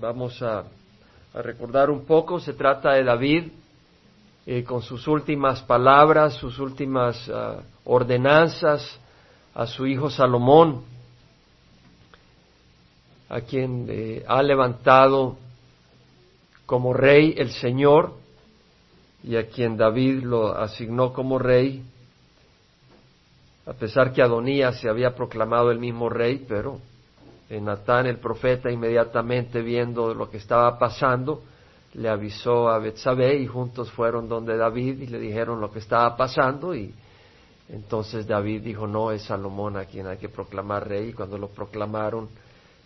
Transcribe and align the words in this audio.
vamos 0.00 0.40
a, 0.42 0.64
recordar 1.34 1.90
un 1.90 2.04
poco. 2.04 2.40
Se 2.40 2.52
trata 2.52 2.92
de 2.92 3.04
David 3.04 3.48
eh, 4.46 4.64
con 4.64 4.82
sus 4.82 5.06
últimas 5.06 5.62
palabras, 5.62 6.34
sus 6.34 6.58
últimas 6.58 7.28
ah, 7.28 7.60
ordenanzas 7.84 8.98
a 9.54 9.66
su 9.66 9.86
hijo 9.86 10.10
Salomón, 10.10 10.82
a 13.28 13.40
quien 13.42 13.86
eh, 13.88 14.24
ha 14.26 14.42
levantado 14.42 15.36
como 16.64 16.92
rey 16.94 17.34
el 17.36 17.50
Señor 17.50 18.14
y 19.22 19.36
a 19.36 19.48
quien 19.48 19.76
David 19.76 20.22
lo 20.22 20.56
asignó 20.56 21.12
como 21.12 21.38
rey, 21.38 21.84
a 23.66 23.74
pesar 23.74 24.12
que 24.12 24.22
Adonías 24.22 24.80
se 24.80 24.88
había 24.88 25.14
proclamado 25.14 25.70
el 25.70 25.78
mismo 25.78 26.08
rey, 26.08 26.44
pero 26.48 26.80
Natán 27.50 28.06
el 28.06 28.18
profeta 28.18 28.70
inmediatamente 28.70 29.62
viendo 29.62 30.12
lo 30.14 30.30
que 30.30 30.36
estaba 30.36 30.78
pasando, 30.78 31.42
le 31.94 32.08
avisó 32.08 32.68
a 32.68 32.78
Betsabé 32.78 33.36
y 33.38 33.46
juntos 33.46 33.90
fueron 33.90 34.28
donde 34.28 34.56
David 34.56 35.00
y 35.00 35.06
le 35.06 35.18
dijeron 35.18 35.60
lo 35.60 35.72
que 35.72 35.78
estaba 35.78 36.16
pasando 36.16 36.74
y 36.74 36.94
entonces 37.70 38.26
David 38.26 38.62
dijo 38.62 38.86
no 38.86 39.10
es 39.10 39.22
Salomón 39.22 39.76
a 39.76 39.86
quien 39.86 40.06
hay 40.06 40.18
que 40.18 40.28
proclamar 40.28 40.88
rey 40.88 41.08
y 41.08 41.12
cuando 41.12 41.38
lo 41.38 41.48
proclamaron 41.48 42.28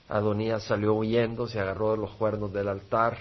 Adonías 0.08 0.64
salió 0.64 0.94
huyendo, 0.94 1.46
se 1.46 1.58
agarró 1.58 1.92
de 1.92 1.98
los 1.98 2.10
cuernos 2.12 2.52
del 2.52 2.68
altar 2.68 3.18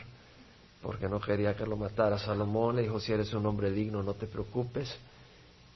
porque 0.84 1.08
no 1.08 1.20
quería 1.20 1.56
que 1.56 1.66
lo 1.66 1.76
matara 1.76 2.20
Salomón, 2.20 2.76
le 2.76 2.84
dijo 2.84 3.00
si 3.00 3.14
eres 3.14 3.34
un 3.34 3.46
hombre 3.48 3.72
digno 3.72 4.04
no 4.04 4.14
te 4.14 4.28
preocupes 4.28 4.96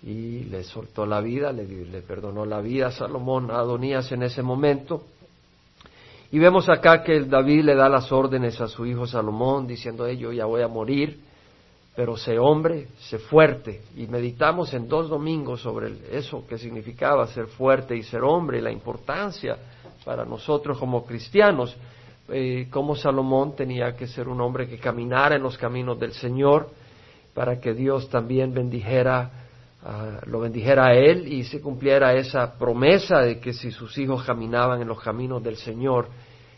y 0.03 0.43
le 0.43 0.63
soltó 0.63 1.07
la 1.07 1.19
vida, 1.19 1.51
le, 1.51 1.65
le 1.65 2.01
perdonó 2.03 2.45
la 2.45 2.61
vida 2.61 2.87
a 2.87 2.91
Salomón, 2.91 3.49
a 3.49 3.55
Adonías 3.55 4.11
en 4.11 4.21
ese 4.21 4.43
momento 4.43 5.03
y 6.35 6.39
vemos 6.39 6.67
acá 6.67 7.01
que 7.01 7.21
David 7.21 7.63
le 7.63 7.75
da 7.75 7.87
las 7.87 8.11
órdenes 8.11 8.59
a 8.59 8.67
su 8.67 8.85
hijo 8.85 9.07
Salomón, 9.07 9.65
diciendo, 9.65 10.05
yo 10.11 10.33
ya 10.33 10.43
voy 10.43 10.63
a 10.63 10.67
morir, 10.67 11.17
pero 11.95 12.17
sé 12.17 12.37
hombre, 12.37 12.89
sé 12.99 13.19
fuerte. 13.19 13.83
Y 13.95 14.05
meditamos 14.07 14.73
en 14.73 14.89
dos 14.89 15.07
domingos 15.07 15.61
sobre 15.61 15.93
eso 16.11 16.45
que 16.45 16.57
significaba 16.57 17.25
ser 17.27 17.47
fuerte 17.47 17.95
y 17.95 18.03
ser 18.03 18.21
hombre, 18.21 18.57
y 18.57 18.61
la 18.61 18.69
importancia 18.69 19.55
para 20.03 20.25
nosotros 20.25 20.77
como 20.77 21.05
cristianos, 21.05 21.73
eh, 22.27 22.67
cómo 22.69 22.97
Salomón 22.97 23.55
tenía 23.55 23.95
que 23.95 24.05
ser 24.05 24.27
un 24.27 24.41
hombre 24.41 24.67
que 24.67 24.77
caminara 24.77 25.37
en 25.37 25.41
los 25.41 25.57
caminos 25.57 25.97
del 25.97 26.11
Señor, 26.11 26.67
para 27.33 27.61
que 27.61 27.73
Dios 27.73 28.09
también 28.09 28.53
bendijera 28.53 29.45
lo 30.25 30.39
bendijera 30.39 30.87
a 30.87 30.93
él 30.95 31.31
y 31.31 31.43
se 31.43 31.61
cumpliera 31.61 32.15
esa 32.15 32.57
promesa 32.57 33.19
de 33.19 33.39
que 33.39 33.53
si 33.53 33.69
sus 33.69 33.95
hijos 33.99 34.23
caminaban 34.23 34.81
en 34.81 34.87
los 34.87 34.99
caminos 34.99 35.43
del 35.43 35.57
Señor, 35.57 36.07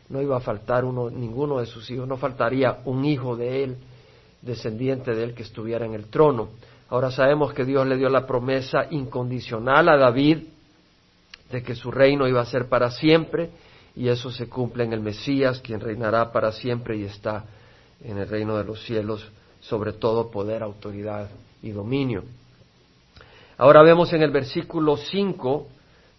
no 0.10 0.22
iba 0.22 0.38
a 0.38 0.42
faltar 0.42 0.86
uno, 0.86 1.10
ninguno 1.10 1.60
de 1.60 1.66
sus 1.66 1.90
hijos, 1.90 2.08
no 2.08 2.18
faltaría 2.18 2.80
un 2.86 3.06
hijo 3.06 3.36
de 3.36 3.64
él, 3.64 3.78
descendiente 4.42 5.14
de 5.14 5.24
él, 5.24 5.34
que 5.34 5.44
estuviera 5.44 5.86
en 5.86 5.94
el 5.94 6.06
trono. 6.06 6.50
Ahora 6.90 7.12
sabemos 7.12 7.54
que 7.54 7.66
Dios 7.66 7.86
le 7.86 7.98
dio 7.98 8.10
la 8.10 8.26
promesa 8.26 8.88
incondicional 8.90 9.90
a 9.90 9.98
David 9.98 10.44
de 11.52 11.64
que 11.64 11.76
su 11.76 11.92
reino 11.92 12.28
iba 12.28 12.42
a 12.42 12.46
ser 12.46 12.68
para 12.70 12.92
siempre 12.92 13.50
y 13.96 14.08
eso 14.08 14.32
se 14.32 14.48
cumple 14.48 14.84
en 14.84 14.94
el 14.94 15.02
Mesías, 15.02 15.60
quien 15.60 15.80
reinará 15.80 16.32
para 16.32 16.52
siempre 16.52 16.98
y 16.98 17.04
está 17.04 17.46
en 18.04 18.18
el 18.18 18.28
reino 18.28 18.58
de 18.58 18.64
los 18.64 18.84
cielos 18.84 19.30
sobre 19.60 19.94
todo 19.94 20.30
poder, 20.30 20.64
autoridad 20.64 21.30
y 21.62 21.72
dominio. 21.72 22.24
Ahora 23.58 23.82
vemos 23.82 24.14
en 24.14 24.22
el 24.22 24.32
versículo 24.32 24.98
5 24.98 25.68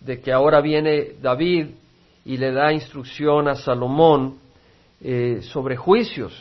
de 0.01 0.21
que 0.21 0.33
ahora 0.33 0.61
viene 0.61 1.13
David 1.23 1.69
y 2.29 2.37
le 2.37 2.53
da 2.53 2.75
instrucción 2.75 3.49
a 3.49 3.55
Salomón 3.55 4.35
eh, 5.01 5.41
sobre 5.45 5.79
juicios, 5.79 6.35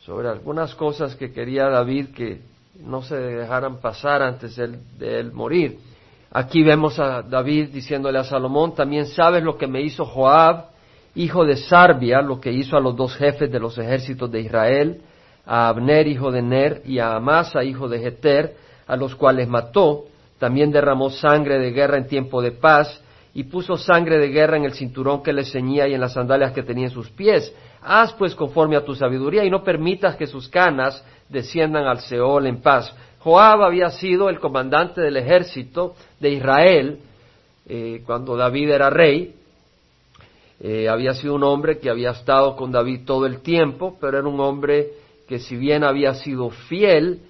sobre 0.00 0.26
algunas 0.26 0.74
cosas 0.74 1.14
que 1.16 1.32
quería 1.32 1.68
David 1.68 2.14
que 2.16 2.40
no 2.82 3.02
se 3.02 3.14
dejaran 3.14 3.76
pasar 3.76 4.22
antes 4.22 4.56
de 4.56 5.20
él, 5.20 5.30
morir. 5.34 5.80
Aquí 6.30 6.62
vemos 6.62 6.98
a 6.98 7.20
David 7.20 7.68
diciéndole 7.68 8.18
a 8.18 8.24
Salomón, 8.24 8.74
también 8.74 9.04
sabes 9.04 9.42
lo 9.42 9.58
que 9.58 9.66
me 9.66 9.82
hizo 9.82 10.06
Joab, 10.06 10.70
hijo 11.14 11.44
de 11.44 11.56
Sarbia, 11.56 12.22
lo 12.22 12.40
que 12.40 12.50
hizo 12.50 12.78
a 12.78 12.80
los 12.80 12.96
dos 12.96 13.14
jefes 13.14 13.52
de 13.52 13.60
los 13.60 13.76
ejércitos 13.76 14.32
de 14.32 14.40
Israel, 14.40 15.02
a 15.44 15.68
Abner, 15.68 16.06
hijo 16.06 16.30
de 16.30 16.40
Ner, 16.40 16.80
y 16.86 17.00
a 17.00 17.16
Amasa, 17.16 17.62
hijo 17.64 17.86
de 17.86 17.98
Jeter, 17.98 18.56
a 18.86 18.96
los 18.96 19.14
cuales 19.14 19.46
mató, 19.46 20.06
también 20.38 20.72
derramó 20.72 21.10
sangre 21.10 21.58
de 21.58 21.72
guerra 21.72 21.98
en 21.98 22.06
tiempo 22.06 22.40
de 22.40 22.52
paz, 22.52 23.02
y 23.34 23.44
puso 23.44 23.76
sangre 23.76 24.18
de 24.18 24.28
guerra 24.28 24.56
en 24.56 24.64
el 24.64 24.72
cinturón 24.72 25.22
que 25.22 25.32
le 25.32 25.44
ceñía 25.44 25.86
y 25.86 25.94
en 25.94 26.00
las 26.00 26.14
sandalias 26.14 26.52
que 26.52 26.62
tenía 26.62 26.86
en 26.86 26.92
sus 26.92 27.10
pies. 27.10 27.54
Haz 27.82 28.12
pues 28.14 28.34
conforme 28.34 28.76
a 28.76 28.84
tu 28.84 28.94
sabiduría 28.94 29.44
y 29.44 29.50
no 29.50 29.62
permitas 29.62 30.16
que 30.16 30.26
sus 30.26 30.48
canas 30.48 31.04
desciendan 31.28 31.84
al 31.86 32.00
Seol 32.00 32.46
en 32.46 32.60
paz. 32.60 32.94
Joab 33.20 33.62
había 33.62 33.90
sido 33.90 34.28
el 34.28 34.40
comandante 34.40 35.00
del 35.00 35.16
ejército 35.16 35.94
de 36.20 36.30
Israel 36.30 36.98
eh, 37.68 38.02
cuando 38.06 38.36
David 38.36 38.70
era 38.70 38.90
rey. 38.90 39.34
Eh, 40.60 40.88
había 40.88 41.14
sido 41.14 41.34
un 41.34 41.44
hombre 41.44 41.78
que 41.78 41.90
había 41.90 42.10
estado 42.10 42.56
con 42.56 42.72
David 42.72 43.02
todo 43.04 43.26
el 43.26 43.40
tiempo, 43.42 43.96
pero 44.00 44.18
era 44.18 44.28
un 44.28 44.40
hombre 44.40 44.88
que 45.28 45.38
si 45.38 45.56
bien 45.56 45.84
había 45.84 46.14
sido 46.14 46.50
fiel, 46.50 47.20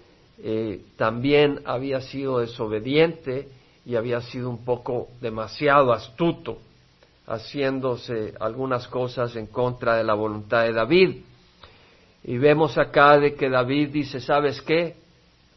eh, 0.43 0.83
también 0.97 1.61
había 1.65 2.01
sido 2.01 2.39
desobediente 2.39 3.49
y 3.89 3.97
había 3.97 4.21
sido 4.21 4.51
un 4.51 4.67
poco 4.67 5.09
demasiado 5.19 5.95
astuto, 5.95 6.59
haciéndose 7.27 8.35
algunas 8.39 8.87
cosas 8.87 9.35
en 9.35 9.47
contra 9.47 9.97
de 9.97 10.05
la 10.05 10.13
voluntad 10.13 10.65
de 10.65 10.75
David. 10.75 11.23
Y 12.23 12.37
vemos 12.37 12.77
acá 12.77 13.19
de 13.19 13.35
que 13.35 13.49
David 13.49 13.89
dice, 13.89 14.21
¿sabes 14.21 14.61
qué? 14.61 14.95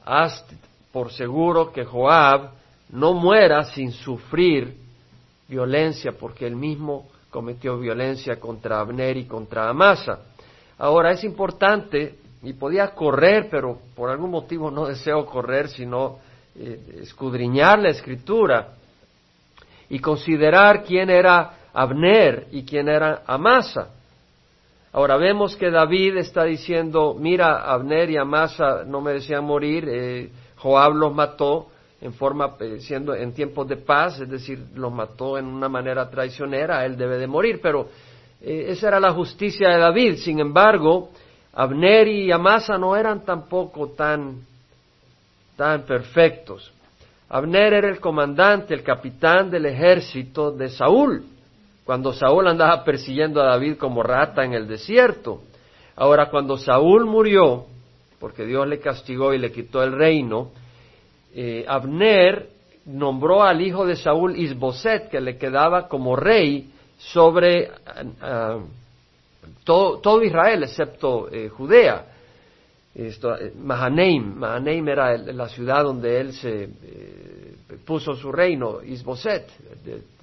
Haz 0.06 0.46
por 0.94 1.12
seguro 1.12 1.74
que 1.74 1.84
Joab 1.84 2.52
no 2.92 3.14
muera 3.14 3.66
sin 3.66 3.92
sufrir 3.92 4.78
violencia, 5.50 6.14
porque 6.14 6.48
él 6.48 6.56
mismo 6.56 7.10
cometió 7.30 7.78
violencia 7.80 8.40
contra 8.40 8.80
Abner 8.80 9.18
y 9.18 9.26
contra 9.26 9.68
Amasa. 9.68 10.20
Ahora 10.78 11.12
es 11.12 11.26
importante, 11.26 12.16
y 12.44 12.54
podía 12.54 12.96
correr, 12.96 13.50
pero 13.52 13.78
por 13.94 14.10
algún 14.10 14.32
motivo 14.32 14.72
no 14.72 14.86
deseo 14.86 15.26
correr, 15.26 15.68
sino 15.68 16.20
eh, 16.54 17.00
escudriñar 17.02 17.80
la 17.80 17.90
escritura 17.90 18.74
y 19.90 20.00
considerar 20.00 20.84
quién 20.84 21.10
era 21.10 21.54
Abner 21.74 22.48
y 22.52 22.64
quién 22.64 22.90
era 22.90 23.24
Amasa. 23.26 23.88
Ahora 24.92 25.16
vemos 25.16 25.56
que 25.56 25.72
David 25.72 26.18
está 26.18 26.44
diciendo, 26.44 27.16
mira, 27.18 27.72
Abner 27.72 28.10
y 28.10 28.18
Amasa 28.18 28.84
no 28.86 29.00
merecían 29.00 29.46
morir, 29.46 29.88
eh, 29.88 30.30
Joab 30.58 30.94
los 30.94 31.14
mató 31.16 31.68
en 32.02 32.12
forma, 32.14 32.56
eh, 32.60 32.80
siendo 32.82 33.16
en 33.16 33.34
tiempos 33.34 33.70
de 33.70 33.78
paz, 33.78 34.20
es 34.20 34.30
decir, 34.30 34.60
los 34.76 34.92
mató 34.92 35.38
en 35.38 35.46
una 35.46 35.70
manera 35.70 36.10
traicionera, 36.10 36.86
él 36.86 36.98
debe 36.98 37.18
de 37.18 37.28
morir, 37.28 37.62
pero 37.64 37.88
esa 38.42 38.90
era 38.90 39.00
la 39.00 39.14
justicia 39.14 39.70
de 39.70 39.78
David. 39.78 40.16
Sin 40.16 40.40
embargo, 40.40 41.12
Abner 41.54 42.08
y 42.10 42.32
Amasa 42.32 42.78
no 42.78 42.96
eran 42.98 43.24
tampoco 43.24 43.92
tan 43.92 44.51
tan 45.62 45.84
perfectos. 45.84 46.74
Abner 47.30 47.74
era 47.74 47.88
el 47.88 48.00
comandante, 48.00 48.74
el 48.74 48.82
capitán 48.82 49.52
del 49.52 49.68
ejército 49.68 50.50
de 50.52 50.70
Saúl, 50.70 51.24
cuando 51.86 52.14
Saúl 52.14 52.48
andaba 52.48 52.84
persiguiendo 52.84 53.40
a 53.40 53.46
David 53.46 53.78
como 53.78 54.02
rata 54.02 54.44
en 54.44 54.54
el 54.54 54.68
desierto. 54.68 55.44
Ahora, 55.96 56.32
cuando 56.32 56.58
Saúl 56.58 57.06
murió, 57.06 57.68
porque 58.20 58.44
Dios 58.44 58.66
le 58.68 58.80
castigó 58.80 59.36
y 59.36 59.38
le 59.38 59.52
quitó 59.52 59.84
el 59.84 59.92
reino, 59.92 60.50
eh, 61.36 61.64
Abner 61.68 62.50
nombró 62.86 63.44
al 63.44 63.62
hijo 63.62 63.86
de 63.86 63.98
Saúl 63.98 64.36
Isboset, 64.36 65.10
que 65.12 65.22
le 65.22 65.38
quedaba 65.38 65.88
como 65.88 66.16
rey 66.16 66.72
sobre 66.98 67.70
ah, 68.20 68.58
todo, 69.64 70.24
Israel, 70.24 70.64
excepto 70.64 71.30
eh, 71.32 71.50
Judea. 71.50 72.06
Eh, 72.94 73.54
Mahanaim, 73.58 74.88
era 74.90 75.18
la 75.18 75.48
ciudad 75.48 75.84
donde 75.84 76.20
él 76.20 76.34
se 76.34 76.64
eh, 76.64 77.54
puso 77.86 78.16
su 78.16 78.32
reino, 78.32 78.84
Isboset, 78.84 79.48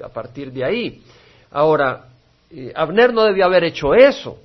a 0.03 0.09
partir 0.11 0.53
de 0.53 0.65
ahí. 0.65 1.03
Ahora, 1.51 2.09
eh, 2.51 2.71
Abner 2.75 3.15
no 3.15 3.25
debía 3.25 3.47
haber 3.47 3.65
hecho 3.65 3.95
eso, 3.95 4.39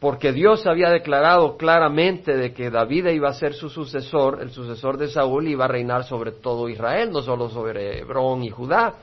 porque 0.00 0.32
Dios 0.32 0.66
había 0.66 0.88
declarado 0.88 1.58
claramente 1.58 2.34
de 2.34 2.54
que 2.54 2.70
David 2.70 3.08
iba 3.08 3.28
a 3.28 3.34
ser 3.34 3.52
su 3.52 3.68
sucesor, 3.68 4.40
el 4.40 4.50
sucesor 4.50 4.96
de 4.96 5.08
Saúl, 5.08 5.46
y 5.46 5.52
iba 5.52 5.66
a 5.66 5.68
reinar 5.68 6.04
sobre 6.04 6.32
todo 6.32 6.70
Israel, 6.70 7.10
no 7.12 7.20
solo 7.20 7.50
sobre 7.50 7.98
Hebrón 7.98 8.44
y 8.44 8.50
Judá. 8.50 8.94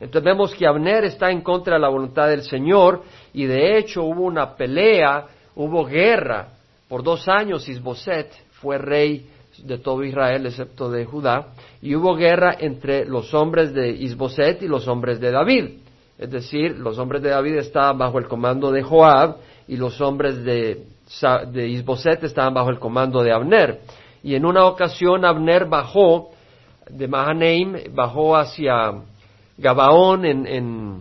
Entonces 0.00 0.24
vemos 0.24 0.52
que 0.56 0.66
Abner 0.66 1.04
está 1.04 1.30
en 1.30 1.42
contra 1.42 1.74
de 1.74 1.80
la 1.80 1.88
voluntad 1.88 2.26
del 2.28 2.42
Señor, 2.42 3.04
y 3.32 3.44
de 3.46 3.78
hecho 3.78 4.02
hubo 4.02 4.22
una 4.22 4.56
pelea, 4.56 5.26
hubo 5.54 5.84
guerra 5.84 6.48
por 6.92 7.02
dos 7.02 7.26
años 7.26 7.66
Isboset 7.70 8.30
fue 8.60 8.76
rey 8.76 9.26
de 9.64 9.78
todo 9.78 10.04
Israel 10.04 10.44
excepto 10.44 10.90
de 10.90 11.06
Judá 11.06 11.46
y 11.80 11.94
hubo 11.94 12.14
guerra 12.14 12.54
entre 12.58 13.06
los 13.06 13.32
hombres 13.32 13.72
de 13.72 13.88
Isboset 13.92 14.60
y 14.62 14.68
los 14.68 14.86
hombres 14.88 15.18
de 15.18 15.30
David. 15.30 15.70
Es 16.18 16.30
decir, 16.30 16.78
los 16.78 16.98
hombres 16.98 17.22
de 17.22 17.30
David 17.30 17.54
estaban 17.54 17.96
bajo 17.96 18.18
el 18.18 18.28
comando 18.28 18.70
de 18.70 18.82
Joab 18.82 19.36
y 19.66 19.78
los 19.78 20.02
hombres 20.02 20.44
de, 20.44 20.84
Isboset 21.66 22.24
estaban 22.24 22.52
bajo 22.52 22.68
el 22.68 22.78
comando 22.78 23.22
de 23.22 23.32
Abner. 23.32 23.80
Y 24.22 24.34
en 24.34 24.44
una 24.44 24.66
ocasión 24.66 25.24
Abner 25.24 25.64
bajó 25.64 26.28
de 26.90 27.08
Mahanaim, 27.08 27.94
bajó 27.94 28.36
hacia 28.36 28.92
Gabaón 29.56 30.26
en, 30.26 30.46
en, 30.46 31.00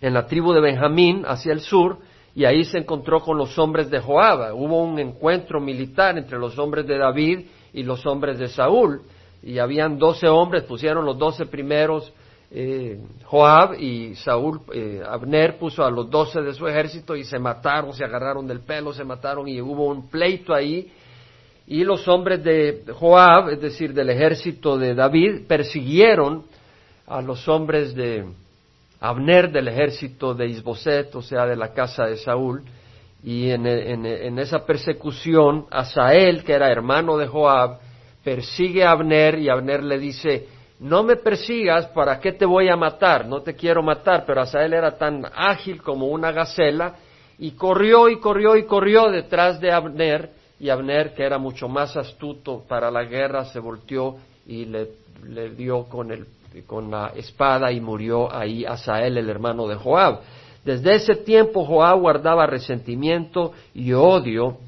en 0.00 0.14
la 0.14 0.26
tribu 0.26 0.52
de 0.52 0.60
Benjamín, 0.60 1.24
hacia 1.26 1.52
el 1.52 1.62
sur, 1.62 1.98
y 2.34 2.44
ahí 2.44 2.64
se 2.64 2.78
encontró 2.78 3.20
con 3.20 3.36
los 3.36 3.58
hombres 3.58 3.90
de 3.90 4.00
Joab. 4.00 4.54
Hubo 4.54 4.82
un 4.82 4.98
encuentro 4.98 5.60
militar 5.60 6.16
entre 6.16 6.38
los 6.38 6.58
hombres 6.58 6.86
de 6.86 6.98
David 6.98 7.46
y 7.72 7.82
los 7.82 8.04
hombres 8.06 8.38
de 8.38 8.48
Saúl, 8.48 9.02
y 9.42 9.58
habían 9.58 9.98
doce 9.98 10.28
hombres, 10.28 10.64
pusieron 10.64 11.04
los 11.04 11.18
doce 11.18 11.46
primeros 11.46 12.12
eh, 12.52 12.98
Joab 13.26 13.74
y 13.80 14.16
Saúl, 14.16 14.60
eh, 14.74 15.02
Abner 15.06 15.56
puso 15.56 15.84
a 15.84 15.90
los 15.90 16.10
doce 16.10 16.42
de 16.42 16.52
su 16.52 16.66
ejército 16.66 17.14
y 17.14 17.24
se 17.24 17.38
mataron, 17.38 17.92
se 17.94 18.04
agarraron 18.04 18.46
del 18.46 18.60
pelo, 18.60 18.92
se 18.92 19.04
mataron 19.04 19.46
y 19.46 19.60
hubo 19.60 19.86
un 19.86 20.08
pleito 20.08 20.52
ahí. 20.52 20.90
Y 21.68 21.84
los 21.84 22.08
hombres 22.08 22.42
de 22.42 22.82
Joab, 22.92 23.50
es 23.50 23.60
decir, 23.60 23.94
del 23.94 24.10
ejército 24.10 24.76
de 24.76 24.94
David, 24.94 25.46
persiguieron 25.46 26.44
a 27.06 27.22
los 27.22 27.46
hombres 27.46 27.94
de 27.94 28.24
Abner 29.00 29.50
del 29.50 29.68
ejército 29.68 30.34
de 30.34 30.46
Isboset, 30.46 31.14
o 31.14 31.22
sea, 31.22 31.46
de 31.46 31.56
la 31.56 31.72
casa 31.72 32.04
de 32.04 32.16
Saúl. 32.16 32.62
Y 33.22 33.50
en, 33.50 33.66
esa 34.38 34.64
persecución, 34.64 35.66
Asael, 35.70 36.44
que 36.44 36.52
era 36.52 36.70
hermano 36.70 37.16
de 37.16 37.26
Joab, 37.26 37.78
persigue 38.22 38.84
a 38.84 38.92
Abner 38.92 39.38
y 39.38 39.48
Abner 39.48 39.82
le 39.82 39.98
dice, 39.98 40.48
no 40.80 41.02
me 41.02 41.16
persigas, 41.16 41.86
¿para 41.88 42.18
qué 42.20 42.32
te 42.32 42.46
voy 42.46 42.68
a 42.68 42.76
matar? 42.76 43.26
No 43.26 43.42
te 43.42 43.54
quiero 43.54 43.82
matar, 43.82 44.24
pero 44.26 44.40
Asael 44.40 44.72
era 44.72 44.96
tan 44.96 45.26
ágil 45.34 45.82
como 45.82 46.06
una 46.06 46.32
gacela 46.32 46.94
y 47.38 47.52
corrió 47.52 48.08
y 48.08 48.18
corrió 48.18 48.56
y 48.56 48.64
corrió 48.64 49.10
detrás 49.10 49.60
de 49.60 49.72
Abner 49.72 50.30
y 50.58 50.68
Abner, 50.68 51.14
que 51.14 51.22
era 51.22 51.38
mucho 51.38 51.68
más 51.68 51.96
astuto 51.96 52.64
para 52.68 52.90
la 52.90 53.04
guerra, 53.04 53.46
se 53.46 53.58
volteó 53.58 54.16
y 54.46 54.66
le, 54.66 54.88
dio 55.56 55.84
con, 55.84 56.12
el, 56.12 56.26
con 56.66 56.90
la 56.90 57.12
espada 57.16 57.72
y 57.72 57.80
murió 57.80 58.32
ahí 58.32 58.64
Asael, 58.64 59.18
el 59.18 59.28
hermano 59.28 59.66
de 59.66 59.76
Joab. 59.76 60.20
Desde 60.64 60.94
ese 60.94 61.14
tiempo 61.16 61.64
Joab 61.64 62.00
guardaba 62.00 62.46
resentimiento 62.46 63.52
y 63.74 63.92
odio 63.92 64.58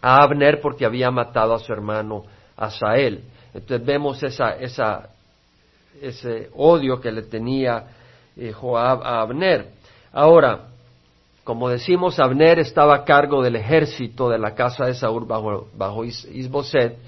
a 0.00 0.22
Abner 0.22 0.60
porque 0.60 0.86
había 0.86 1.10
matado 1.10 1.54
a 1.54 1.58
su 1.58 1.72
hermano 1.72 2.24
Asael. 2.56 3.24
Entonces 3.52 3.84
vemos 3.86 4.22
esa, 4.22 4.50
esa 4.56 5.10
ese 6.00 6.50
odio 6.54 7.00
que 7.00 7.10
le 7.10 7.22
tenía 7.22 7.84
eh, 8.36 8.52
Joab 8.52 9.02
a 9.02 9.20
Abner. 9.20 9.68
Ahora, 10.12 10.68
como 11.44 11.68
decimos, 11.68 12.18
Abner 12.18 12.58
estaba 12.58 12.96
a 12.96 13.04
cargo 13.04 13.42
del 13.42 13.56
ejército 13.56 14.28
de 14.28 14.38
la 14.38 14.54
casa 14.54 14.86
de 14.86 14.94
Saúl 14.94 15.26
bajo, 15.26 15.68
bajo 15.74 16.04
Isboset, 16.04 16.98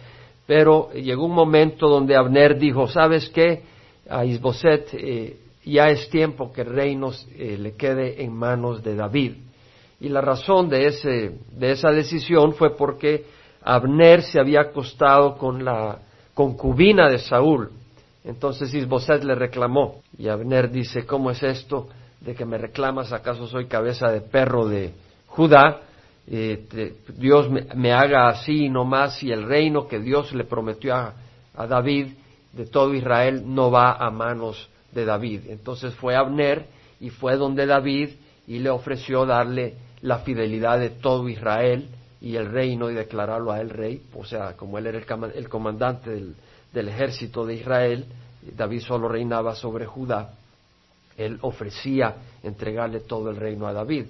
pero 0.47 0.91
llegó 0.93 1.27
un 1.27 1.35
momento 1.35 1.89
donde 1.89 2.17
Abner 2.17 2.59
dijo, 2.59 2.87
¿sabes 2.87 3.29
qué? 3.31 3.63
A 4.09 4.25
Isboset 4.25 4.89
eh, 4.93 5.37
ya 5.65 5.89
es 5.89 6.09
tiempo 6.09 6.53
que 6.53 6.63
el 6.63 6.69
reino 6.69 7.13
eh, 7.37 7.57
le 7.59 7.75
quede 7.75 8.23
en 8.23 8.33
manos 8.33 8.83
de 8.83 8.95
David. 8.95 9.35
Y 10.01 10.09
la 10.09 10.21
razón 10.21 10.69
de, 10.69 10.87
ese, 10.87 11.39
de 11.53 11.73
esa 11.73 11.91
decisión 11.91 12.55
fue 12.55 12.77
porque 12.77 13.25
Abner 13.63 14.23
se 14.23 14.41
había 14.41 14.61
acostado 14.61 15.37
con 15.37 15.65
la 15.65 15.99
concubina 16.35 17.09
de 17.09 17.19
Saúl, 17.19 17.71
entonces 18.25 18.73
Isboset 18.75 19.25
le 19.25 19.35
reclamó 19.35 20.03
y 20.17 20.29
Abner 20.29 20.71
dice, 20.71 21.05
¿cómo 21.05 21.31
es 21.31 21.43
esto 21.43 21.89
de 22.21 22.35
que 22.35 22.45
me 22.45 22.59
reclamas? 22.59 23.13
¿Acaso 23.13 23.47
soy 23.47 23.67
cabeza 23.67 24.11
de 24.11 24.21
perro 24.21 24.69
de 24.69 24.93
Judá? 25.27 25.81
Eh, 26.27 26.95
Dios 27.17 27.49
me, 27.51 27.93
haga 27.93 28.29
así 28.29 28.69
no 28.69 28.85
más 28.85 29.23
y 29.23 29.33
el 29.33 29.45
reino 29.45 29.89
que 29.89 29.99
Dios 29.99 30.33
le 30.35 30.45
prometió 30.45 30.95
a, 30.95 31.15
a 31.57 31.67
David 31.67 32.09
de 32.53 32.67
todo 32.67 32.95
Israel 32.95 33.43
no 33.47 33.71
va 33.71 33.93
a 33.93 34.11
manos 34.11 34.69
de 34.93 35.05
David. 35.05 35.43
Entonces 35.49 35.95
fue 35.95 36.17
Abner 36.17 36.67
y 37.01 37.11
fue 37.11 37.37
donde 37.37 37.67
David 37.67 38.11
y 38.47 38.59
le 38.59 38.71
ofreció 38.71 39.27
darle 39.27 39.75
la 40.01 40.21
fidelidad 40.21 40.79
de 40.79 40.91
todo 40.91 41.29
Israel 41.29 41.89
y 42.21 42.37
el 42.37 42.51
reino 42.51 42.91
y 42.91 42.95
declararlo 42.95 43.53
a 43.53 43.61
él 43.61 43.71
rey, 43.71 44.03
o 44.15 44.25
sea, 44.25 44.57
como 44.57 44.79
él 44.79 44.87
era 44.87 44.99
el 45.35 45.49
comandante 45.49 46.11
del, 46.11 46.89
ejército 46.89 47.47
de 47.47 47.55
Israel, 47.55 48.07
David 48.57 48.81
solo 48.81 49.09
reinaba 49.09 49.55
sobre 49.55 49.87
Judá, 49.87 50.35
él 51.17 51.39
ofrecía 51.43 52.17
entregarle 52.43 53.01
todo 53.01 53.31
el 53.31 53.37
reino 53.37 53.67
a 53.67 53.73
David. 53.73 54.07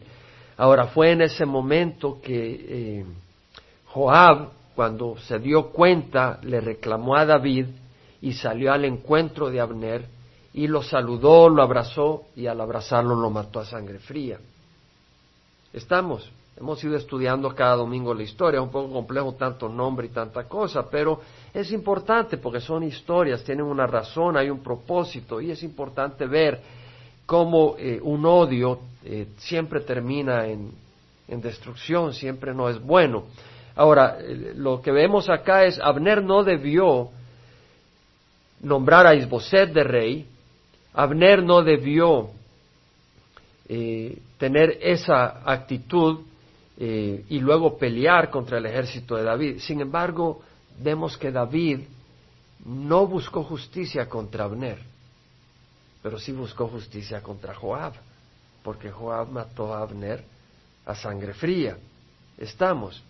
Ahora 0.56 0.87
fue 0.87 1.12
en 1.12 1.23
ese 1.23 1.46
momento 1.46 2.20
que 2.23 3.00
eh, 3.00 3.05
Joab, 3.87 4.50
cuando 4.75 5.17
se 5.19 5.38
dio 5.38 5.70
cuenta, 5.70 6.38
le 6.43 6.61
reclamó 6.61 7.17
a 7.17 7.25
David 7.25 7.67
y 8.20 8.32
salió 8.32 8.73
al 8.73 8.85
encuentro 8.85 9.50
de 9.50 9.61
Abner 9.61 10.06
y 10.55 10.67
lo 10.67 10.82
saludó, 10.82 11.49
lo 11.49 11.62
abrazó 11.62 12.25
y 12.35 12.47
al 12.47 12.61
abrazarlo 12.61 13.15
lo 13.15 13.31
mató 13.31 13.61
a 13.61 13.65
sangre 13.65 13.99
fría. 13.99 14.38
Estamos, 15.73 16.29
hemos 16.56 16.82
ido 16.82 16.97
estudiando 16.97 17.55
cada 17.55 17.76
domingo 17.76 18.15
la 18.15 18.23
historia, 18.23 18.61
un 18.61 18.70
poco 18.70 18.93
complejo 18.93 19.35
tanto 19.35 19.69
nombre 19.69 20.06
y 20.06 20.11
tanta 20.11 20.44
cosa, 20.44 20.88
pero 20.91 21.20
es 21.53 21.70
importante 21.73 22.38
porque 22.38 22.61
son 22.61 22.82
historias, 22.82 23.44
tienen 23.44 23.67
una 23.67 23.87
razón, 23.87 24.37
hay 24.37 24.50
un 24.50 24.61
propósito 24.61 25.41
y 25.41 25.50
es 25.50 25.62
importante 25.62 26.26
ver 26.26 26.61
cómo 27.26 27.76
eh, 27.79 28.00
un 28.03 28.25
odio 28.25 28.81
eh, 29.05 29.29
siempre 29.37 29.81
termina 29.81 30.47
en, 30.47 30.73
destrucción, 31.26 32.15
siempre 32.15 32.55
no 32.55 32.70
es 32.70 32.81
bueno. 32.81 33.25
Ahora, 33.76 34.17
eh, 34.19 34.55
lo 34.56 34.81
que 34.81 34.91
vemos 34.91 35.29
acá 35.29 35.65
es, 35.65 35.79
Abner 35.79 36.23
no 36.23 36.43
debió 36.43 37.11
nombrar 38.60 39.06
a 39.06 39.14
Isboset 39.14 39.72
de 39.72 39.84
rey, 39.84 40.26
Abner 40.94 41.43
no 41.43 41.62
debió 41.62 42.31
tener 44.38 44.78
esa 44.81 45.43
actitud 45.44 46.20
y 46.78 47.38
luego 47.40 47.76
pelear 47.76 48.31
contra 48.31 48.58
el 48.58 48.66
ejército 48.66 49.16
de 49.16 49.25
David. 49.25 49.58
Sin 49.58 49.81
embargo, 49.81 50.43
vemos 50.81 51.16
que 51.16 51.31
David 51.31 51.81
no 52.64 53.06
buscó 53.06 53.44
justicia 53.44 54.08
contra 54.08 54.44
Abner, 54.44 54.78
pero 56.02 56.19
sí 56.19 56.32
buscó 56.32 56.69
justicia 56.69 57.22
contra 57.22 57.55
Joab, 57.55 57.94
porque 58.62 58.90
Joab 58.90 59.31
mató 59.31 59.75
a 59.75 59.82
Abner 59.82 60.25
a 60.87 60.94
sangre 60.94 61.34
fría. 61.34 61.76
Estamos. 62.38 63.02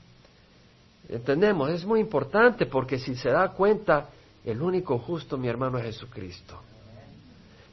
Entendemos, 1.09 1.71
es 1.71 1.85
muy 1.85 2.01
importante 2.01 2.67
porque 2.67 2.99
si 2.99 3.15
se 3.15 3.31
da 3.31 3.49
cuenta, 3.49 4.09
el 4.51 4.63
único 4.63 4.99
justo, 4.99 5.37
mi 5.37 5.49
hermano, 5.49 5.79
es 5.79 5.85
Jesucristo. 5.85 6.61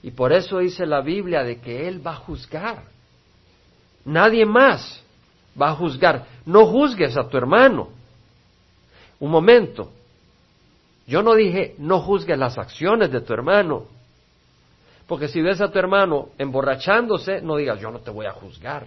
Y 0.04 0.12
por 0.12 0.34
eso 0.34 0.60
dice 0.60 0.86
la 0.86 1.02
Biblia 1.02 1.44
de 1.44 1.60
que 1.60 1.88
Él 1.88 2.06
va 2.06 2.12
a 2.12 2.18
juzgar. 2.18 2.84
Nadie 4.06 4.46
más 4.46 5.04
va 5.60 5.70
a 5.70 5.76
juzgar. 5.76 6.26
No 6.46 6.68
juzgues 6.68 7.18
a 7.18 7.28
tu 7.28 7.38
hermano 7.38 7.90
un 9.20 9.32
momento, 9.32 9.92
yo 11.08 11.24
no 11.24 11.36
dije 11.36 11.76
no 11.78 12.02
juzgues 12.02 12.38
las 12.38 12.58
acciones 12.58 13.12
de 13.12 13.22
tu 13.22 13.34
hermano, 13.34 13.86
porque 15.08 15.28
si 15.28 15.42
ves 15.42 15.62
a 15.62 15.72
tu 15.72 15.80
hermano 15.80 16.30
emborrachándose, 16.38 17.42
no 17.42 17.56
digas 17.56 17.80
yo 17.80 17.92
no 17.92 18.00
te 18.00 18.12
voy 18.12 18.26
a 18.26 18.32
juzgar. 18.32 18.86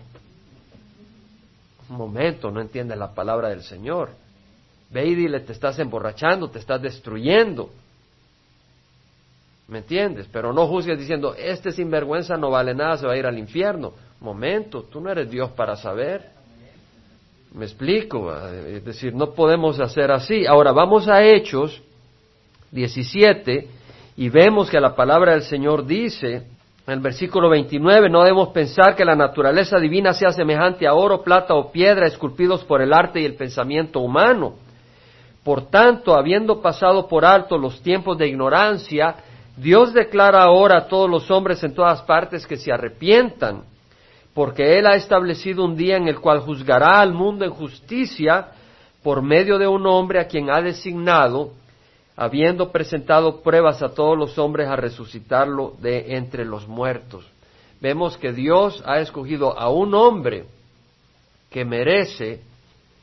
Un 1.89 1.97
momento, 1.97 2.51
no 2.51 2.61
entiendes 2.61 2.99
la 2.99 3.15
palabra 3.15 3.49
del 3.49 3.63
Señor. 3.63 4.11
Ve 4.91 5.41
te 5.41 5.53
estás 5.53 5.79
emborrachando, 5.79 6.49
te 6.49 6.59
estás 6.59 6.81
destruyendo. 6.81 7.71
¿Me 9.69 9.79
entiendes? 9.79 10.27
Pero 10.33 10.53
no 10.53 10.67
juzgues 10.67 10.99
diciendo, 10.99 11.35
este 11.35 11.73
sinvergüenza 11.73 12.37
no 12.39 12.51
vale 12.51 12.75
nada, 12.75 12.97
se 12.97 13.07
va 13.07 13.13
a 13.13 13.19
ir 13.19 13.27
al 13.27 13.39
infierno. 13.39 13.93
Momento, 14.21 14.85
tú 14.85 15.01
no 15.01 15.11
eres 15.11 15.31
Dios 15.31 15.51
para 15.51 15.77
saber. 15.77 16.31
Me 17.53 17.67
explico, 17.67 18.35
es 18.35 18.85
decir, 18.85 19.15
no 19.15 19.33
podemos 19.33 19.79
hacer 19.79 20.11
así. 20.11 20.47
Ahora 20.47 20.73
vamos 20.73 21.07
a 21.07 21.23
Hechos 21.23 21.83
17 22.71 23.69
y 24.17 24.29
vemos 24.31 24.71
que 24.71 24.81
la 24.81 24.97
palabra 24.97 25.33
del 25.33 25.43
Señor 25.43 25.87
dice 25.87 26.47
en 26.89 26.95
el 26.95 27.01
versículo 27.01 27.51
29, 27.51 28.09
no 28.09 28.23
debemos 28.23 28.49
pensar 28.49 28.97
que 28.97 29.05
la 29.05 29.15
naturaleza 29.15 29.79
divina 29.79 30.15
sea 30.15 30.33
semejante 30.33 30.87
a 30.87 30.95
oro, 30.95 31.23
plata 31.23 31.53
o 31.53 31.71
piedra 31.71 32.07
esculpidos 32.07 32.65
por 32.65 32.81
el 32.81 32.95
arte 32.95 33.21
y 33.21 33.27
el 33.27 33.35
pensamiento 33.35 34.01
humano. 34.01 34.55
Por 35.49 35.71
tanto, 35.71 36.15
habiendo 36.15 36.61
pasado 36.61 37.09
por 37.09 37.25
alto 37.25 37.57
los 37.57 37.81
tiempos 37.81 38.19
de 38.19 38.29
ignorancia, 38.29 39.15
Dios 39.57 39.95
declara 39.95 40.43
ahora 40.43 40.77
a 40.77 40.89
todos 40.89 41.09
los 41.09 41.31
hombres 41.31 41.65
en 41.65 41.75
todas 41.75 42.03
partes 42.03 42.47
que 42.47 42.59
se 42.59 42.71
arrepientan 42.71 43.63
porque 44.35 44.79
Él 44.79 44.87
ha 44.87 44.95
establecido 44.95 45.65
un 45.65 45.75
día 45.75 45.97
en 45.97 46.07
el 46.07 46.21
cual 46.21 46.41
juzgará 46.41 47.01
al 47.01 47.15
mundo 47.15 47.47
en 47.47 47.51
justicia 47.51 48.49
por 49.03 49.23
medio 49.23 49.57
de 49.59 49.67
un 49.67 49.87
hombre 49.87 50.21
a 50.21 50.27
quien 50.27 50.51
ha 50.51 50.61
designado, 50.61 51.53
habiendo 52.15 52.71
presentado 52.71 53.41
pruebas 53.41 53.81
a 53.81 53.95
todos 53.95 54.19
los 54.19 54.37
hombres 54.37 54.69
a 54.69 54.77
resucitarlo 54.77 55.77
de 55.81 56.15
entre 56.17 56.45
los 56.45 56.69
muertos. 56.69 57.25
Vemos 57.81 58.19
que 58.19 58.35
Dios 58.35 58.83
ha 58.85 59.01
escogido 59.01 59.59
a 59.59 59.71
un 59.71 59.95
hombre 59.95 60.45
que 61.49 61.65
merece 61.65 62.43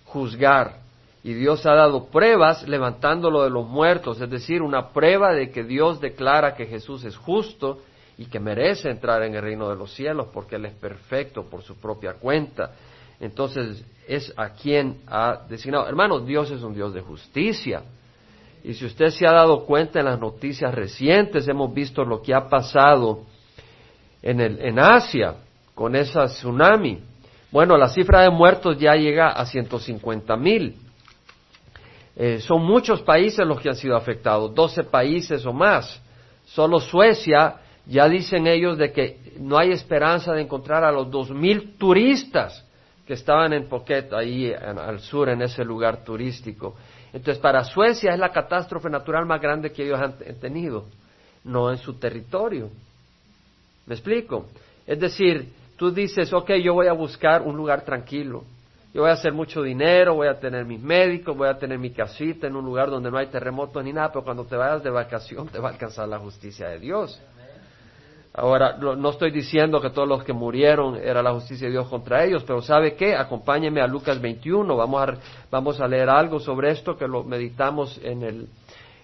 juzgar. 0.06 0.85
Y 1.26 1.34
Dios 1.34 1.66
ha 1.66 1.74
dado 1.74 2.06
pruebas 2.06 2.68
levantándolo 2.68 3.44
de 3.44 3.50
los 3.50 3.68
muertos, 3.68 4.22
es 4.22 4.30
decir, 4.30 4.62
una 4.62 4.90
prueba 4.90 5.34
de 5.34 5.50
que 5.50 5.64
Dios 5.64 6.00
declara 6.00 6.54
que 6.54 6.68
Jesús 6.68 7.04
es 7.04 7.18
justo 7.18 7.80
y 8.16 8.28
que 8.28 8.40
merece 8.40 8.92
entrar 8.92 9.24
en 9.24 9.34
el 9.34 9.42
reino 9.42 9.68
de 9.68 9.76
los 9.76 9.92
cielos 9.92 10.28
porque 10.32 10.58
Él 10.58 10.66
es 10.66 10.76
perfecto 10.76 11.46
por 11.46 11.64
su 11.64 11.78
propia 11.78 12.14
cuenta. 12.14 12.74
Entonces 13.20 13.84
es 14.08 14.32
a 14.38 14.50
quien 14.50 15.00
ha 15.08 15.40
designado. 15.50 15.88
Hermanos, 15.88 16.28
Dios 16.28 16.52
es 16.52 16.62
un 16.62 16.76
Dios 16.76 16.94
de 16.94 17.02
justicia. 17.02 17.82
Y 18.64 18.76
si 18.76 18.86
usted 18.86 19.08
se 19.08 19.26
ha 19.26 19.32
dado 19.32 19.66
cuenta 19.66 19.98
en 19.98 20.06
las 20.06 20.20
noticias 20.20 20.76
recientes, 20.76 21.48
hemos 21.48 21.74
visto 21.74 22.06
lo 22.06 22.22
que 22.22 22.36
ha 22.36 22.48
pasado 22.48 23.22
en, 24.22 24.42
el, 24.42 24.62
en 24.62 24.78
Asia 24.78 25.38
con 25.74 25.96
esa 25.96 26.26
tsunami. 26.26 27.00
Bueno, 27.50 27.78
la 27.78 27.90
cifra 27.90 28.22
de 28.22 28.30
muertos 28.30 28.78
ya 28.78 28.94
llega 28.94 29.30
a 29.30 29.44
150 29.48 30.38
mil. 30.38 30.85
Eh, 32.16 32.40
son 32.40 32.64
muchos 32.64 33.02
países 33.02 33.46
los 33.46 33.60
que 33.60 33.70
han 33.70 33.76
sido 33.76 33.96
afectados, 33.96 34.54
12 34.54 34.86
países 34.86 35.46
o 35.46 35.54
más. 35.54 36.02
Solo 36.46 36.80
Suecia, 36.80 37.58
ya 37.86 38.08
dicen 38.08 38.48
ellos 38.48 38.78
de 38.78 38.92
que 38.92 39.20
no 39.40 39.58
hay 39.58 39.72
esperanza 39.72 40.34
de 40.34 40.42
encontrar 40.42 40.84
a 40.84 40.92
los 40.92 41.08
2.000 41.08 41.78
turistas 41.78 42.66
que 43.06 43.14
estaban 43.14 43.54
en 43.54 43.68
Phuket, 43.68 44.14
ahí 44.14 44.52
al 44.54 45.00
sur, 45.00 45.30
en 45.30 45.42
ese 45.42 45.64
lugar 45.64 46.04
turístico. 46.04 46.76
Entonces, 47.14 47.38
para 47.38 47.64
Suecia 47.64 48.14
es 48.14 48.20
la 48.20 48.32
catástrofe 48.32 48.90
natural 48.90 49.26
más 49.26 49.42
grande 49.42 49.72
que 49.72 49.84
ellos 49.84 50.00
han 50.00 50.18
tenido, 50.40 50.86
no 51.44 51.72
en 51.72 51.78
su 51.78 51.94
territorio. 51.94 52.70
¿Me 53.86 53.94
explico? 53.94 54.48
Es 54.88 55.00
decir, 55.00 55.54
tú 55.78 55.92
dices, 55.92 56.34
ok, 56.34 56.54
yo 56.64 56.74
voy 56.74 56.88
a 56.88 56.94
buscar 56.94 57.42
un 57.44 57.56
lugar 57.56 57.84
tranquilo. 57.84 58.44
Yo 58.96 59.02
voy 59.02 59.10
a 59.10 59.16
hacer 59.16 59.34
mucho 59.34 59.62
dinero, 59.62 60.16
voy 60.16 60.30
a 60.30 60.40
tener 60.40 60.64
mis 60.64 60.82
médicos, 60.82 61.36
voy 61.36 61.50
a 61.50 61.58
tener 61.58 61.78
mi 61.78 61.90
casita 61.90 62.48
en 62.48 62.56
un 62.56 62.64
lugar 62.64 62.90
donde 62.90 63.12
no 63.12 63.18
hay 63.18 63.28
terremotos 63.28 63.84
ni 63.84 63.92
nada, 63.92 64.08
pero 64.08 64.24
cuando 64.24 64.46
te 64.46 64.56
vayas 64.56 64.82
de 64.84 64.90
vacación 64.90 65.50
te 65.50 65.60
va 65.60 65.68
a 65.68 65.72
alcanzar 65.74 66.08
la 66.08 66.18
justicia 66.18 66.70
de 66.70 66.80
Dios. 66.80 67.22
Ahora, 68.34 68.78
no 68.78 69.10
estoy 69.10 69.32
diciendo 69.32 69.82
que 69.82 69.90
todos 69.90 70.08
los 70.08 70.24
que 70.24 70.32
murieron 70.32 70.96
era 70.96 71.22
la 71.22 71.34
justicia 71.34 71.68
de 71.68 71.74
Dios 71.74 71.90
contra 71.90 72.24
ellos, 72.24 72.46
pero 72.48 72.62
¿sabe 72.62 72.96
qué? 72.96 73.18
Acompáñeme 73.18 73.82
a 73.82 73.88
Lucas 73.88 74.22
21, 74.22 74.78
vamos 74.78 75.10
a, 75.10 75.14
vamos 75.52 75.82
a 75.82 75.90
leer 75.90 76.10
algo 76.10 76.40
sobre 76.40 76.72
esto 76.72 76.96
que 76.96 77.06
lo 77.06 77.26
meditamos 77.26 78.00
en 78.02 78.24
el, 78.24 78.48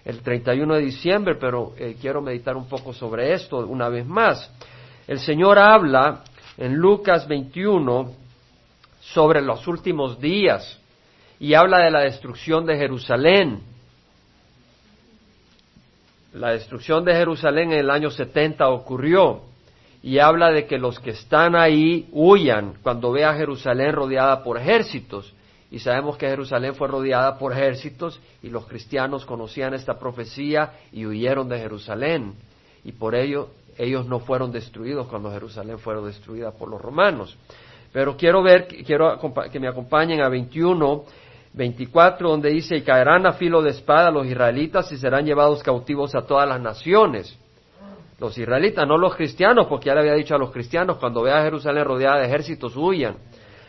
el 0.06 0.22
31 0.22 0.74
de 0.74 0.80
diciembre, 0.80 1.34
pero 1.38 1.74
eh, 1.76 1.96
quiero 2.00 2.22
meditar 2.22 2.56
un 2.56 2.66
poco 2.66 2.94
sobre 2.94 3.34
esto 3.34 3.58
una 3.58 3.90
vez 3.90 4.06
más. 4.06 4.50
El 5.06 5.18
Señor 5.18 5.58
habla 5.58 6.22
en 6.56 6.76
Lucas 6.76 7.28
21 7.28 8.21
sobre 9.12 9.40
los 9.42 9.66
últimos 9.66 10.20
días 10.20 10.78
y 11.38 11.54
habla 11.54 11.78
de 11.78 11.90
la 11.90 12.00
destrucción 12.00 12.66
de 12.66 12.76
Jerusalén 12.76 13.72
la 16.32 16.52
destrucción 16.52 17.04
de 17.04 17.14
Jerusalén 17.14 17.72
en 17.72 17.80
el 17.80 17.90
año 17.90 18.10
70 18.10 18.66
ocurrió 18.70 19.42
y 20.02 20.18
habla 20.18 20.50
de 20.50 20.66
que 20.66 20.78
los 20.78 20.98
que 20.98 21.10
están 21.10 21.54
ahí 21.54 22.08
huyan 22.10 22.74
cuando 22.82 23.12
vea 23.12 23.34
Jerusalén 23.34 23.92
rodeada 23.92 24.42
por 24.42 24.58
ejércitos. 24.58 25.32
Y 25.70 25.78
sabemos 25.78 26.16
que 26.16 26.28
Jerusalén 26.28 26.74
fue 26.74 26.88
rodeada 26.88 27.38
por 27.38 27.52
ejércitos 27.52 28.18
y 28.42 28.48
los 28.48 28.66
cristianos 28.66 29.26
conocían 29.26 29.74
esta 29.74 29.98
profecía 29.98 30.72
y 30.90 31.04
huyeron 31.04 31.48
de 31.48 31.58
Jerusalén. 31.58 32.34
Y 32.82 32.92
por 32.92 33.14
ello 33.14 33.50
ellos 33.76 34.06
no 34.06 34.18
fueron 34.18 34.52
destruidos 34.52 35.06
cuando 35.08 35.30
Jerusalén 35.30 35.78
fue 35.78 36.00
destruida 36.02 36.52
por 36.52 36.68
los 36.68 36.80
romanos. 36.80 37.36
Pero 37.92 38.16
quiero 38.16 38.42
ver, 38.42 38.66
quiero 38.66 39.18
que 39.50 39.60
me 39.60 39.68
acompañen 39.68 40.22
a 40.22 40.28
21 40.28 41.04
24, 41.54 42.30
donde 42.30 42.50
dice, 42.50 42.76
y 42.76 42.82
caerán 42.82 43.26
a 43.26 43.34
filo 43.34 43.62
de 43.62 43.70
espada 43.70 44.10
los 44.10 44.26
israelitas 44.26 44.90
y 44.90 44.96
serán 44.96 45.26
llevados 45.26 45.62
cautivos 45.62 46.14
a 46.14 46.22
todas 46.22 46.48
las 46.48 46.60
naciones. 46.60 47.38
Los 48.18 48.38
israelitas, 48.38 48.86
no 48.86 48.96
los 48.96 49.16
cristianos, 49.16 49.66
porque 49.66 49.86
ya 49.86 49.94
le 49.94 50.00
había 50.00 50.14
dicho 50.14 50.34
a 50.34 50.38
los 50.38 50.50
cristianos, 50.50 50.96
cuando 50.96 51.22
vea 51.22 51.40
a 51.40 51.42
Jerusalén 51.42 51.84
rodeada 51.84 52.20
de 52.20 52.26
ejércitos, 52.26 52.76
huyan. 52.76 53.16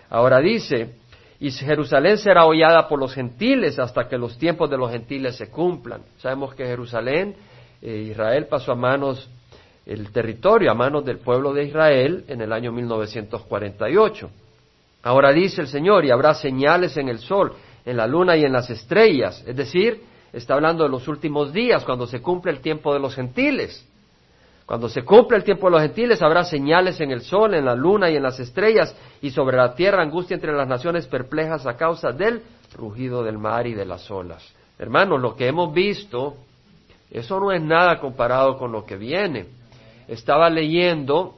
Ahora 0.10 0.39
dice, 0.39 0.96
y 1.39 1.51
Jerusalén 1.51 2.18
será 2.18 2.46
hollada 2.46 2.88
por 2.88 3.00
los 3.00 3.13
gentiles 3.13 3.80
hasta 3.80 4.08
que 4.08 4.18
los 4.18 4.38
tiempos 4.38 4.70
de 4.70 4.77
los 4.77 4.92
gentiles 4.92 5.36
se 5.36 5.50
cumplan. 5.50 6.03
Sabemos 6.18 6.53
que 6.53 6.65
Jerusalén, 6.65 7.36
eh, 7.82 8.08
Israel 8.12 8.48
pasó 8.48 8.72
a 8.72 8.75
manos, 8.75 9.30
el 9.86 10.12
territorio 10.12 10.72
a 10.72 10.74
manos 10.74 11.04
del 11.06 11.20
pueblo 11.20 11.54
de 11.54 11.66
Israel 11.66 12.24
en 12.28 12.42
el 12.42 12.54
año 12.54 12.72
1948. 12.72 14.30
Ahora 15.04 15.34
dice 15.34 15.62
el 15.62 15.68
Señor, 15.68 16.06
y 16.06 16.12
habrá 16.12 16.34
señales 16.34 16.96
en 16.98 17.10
el 17.10 17.20
sol 17.20 17.54
en 17.86 17.98
la 17.98 18.08
luna 18.08 18.36
y 18.36 18.44
en 18.46 18.54
las 18.54 18.70
estrellas. 18.70 19.44
Es 19.46 19.56
decir, 19.56 20.02
está 20.32 20.56
hablando 20.56 20.84
de 20.84 20.90
los 20.90 21.08
últimos 21.08 21.54
días, 21.54 21.84
cuando 21.84 22.08
se 22.08 22.22
cumple 22.22 22.52
el 22.52 22.60
tiempo 22.60 22.94
de 22.94 23.00
los 23.00 23.16
gentiles. 23.16 23.86
Cuando 24.66 24.88
se 24.88 25.04
cumple 25.04 25.38
el 25.38 25.44
tiempo 25.44 25.68
de 25.68 25.72
los 25.72 25.82
gentiles 25.82 26.22
habrá 26.22 26.46
señales 26.46 27.00
en 27.02 27.12
el 27.12 27.22
sol, 27.22 27.54
en 27.54 27.66
la 27.66 27.75
luna 27.75 28.10
y 28.10 28.16
en 28.16 28.24
las 28.24 28.40
estrellas, 28.40 28.96
y 29.22 29.30
sobre 29.32 29.58
la 29.58 29.75
tierra 29.75 30.02
angustia 30.02 30.36
entre 30.36 30.54
las 30.54 30.68
naciones 30.68 31.06
perplejas 31.08 31.68
a 31.68 31.75
causa 31.75 32.12
del 32.12 32.42
rugido 32.74 33.24
del 33.24 33.38
mar 33.38 33.68
y 33.68 33.74
de 33.74 33.86
las 33.86 34.10
olas. 34.10 34.44
Hermanos, 34.80 35.22
lo 35.22 35.36
que 35.36 35.48
hemos 35.48 35.74
visto, 35.74 36.36
eso 37.12 37.40
no 37.40 37.52
es 37.52 37.62
nada 37.62 38.00
comparado 38.00 38.58
con 38.58 38.72
lo 38.72 38.86
que 38.86 38.96
viene. 38.96 39.48
Estaba 40.07 40.50
leyendo 40.50 41.38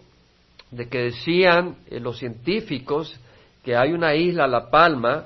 de 0.71 0.89
que 0.89 1.03
decían 1.03 1.77
eh, 1.89 1.99
los 1.99 2.17
científicos 2.17 3.19
que 3.63 3.75
hay 3.75 3.93
una 3.93 4.15
isla, 4.15 4.47
La 4.47 4.69
Palma, 4.69 5.25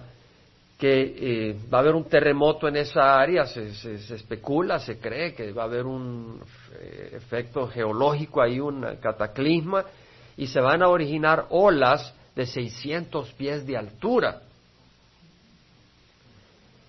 que 0.77 1.49
eh, 1.49 1.55
va 1.71 1.79
a 1.79 1.81
haber 1.81 1.93
un 1.93 2.05
terremoto 2.05 2.67
en 2.67 2.77
esa 2.77 3.19
área, 3.19 3.45
se, 3.45 3.67
especula, 4.15 4.79
se 4.79 4.97
cree 4.97 5.33
que 5.33 5.51
va 5.51 5.63
a 5.63 5.65
haber 5.65 5.85
un 5.85 6.41
eh, 6.79 7.11
efecto 7.17 7.67
geológico 7.67 8.41
ahí, 8.41 8.61
un 8.61 8.85
cataclisma, 9.01 9.83
y 10.37 10.47
se 10.47 10.61
van 10.61 10.81
a 10.81 10.87
originar 10.87 11.47
olas 11.49 12.13
de 12.33 12.45
600 12.45 13.33
pies 13.33 13.67
de 13.67 13.75
altura. 13.75 14.41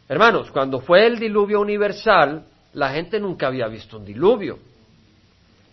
Hermanos, 0.09 0.53
cuando 0.53 0.81
fue 0.81 1.07
el 1.07 1.19
diluvio 1.19 1.61
universal, 1.61 2.45
la 2.75 2.91
gente 2.91 3.19
nunca 3.19 3.49
había 3.49 3.67
visto 3.67 3.99
un 3.99 4.05
diluvio. 4.05 4.70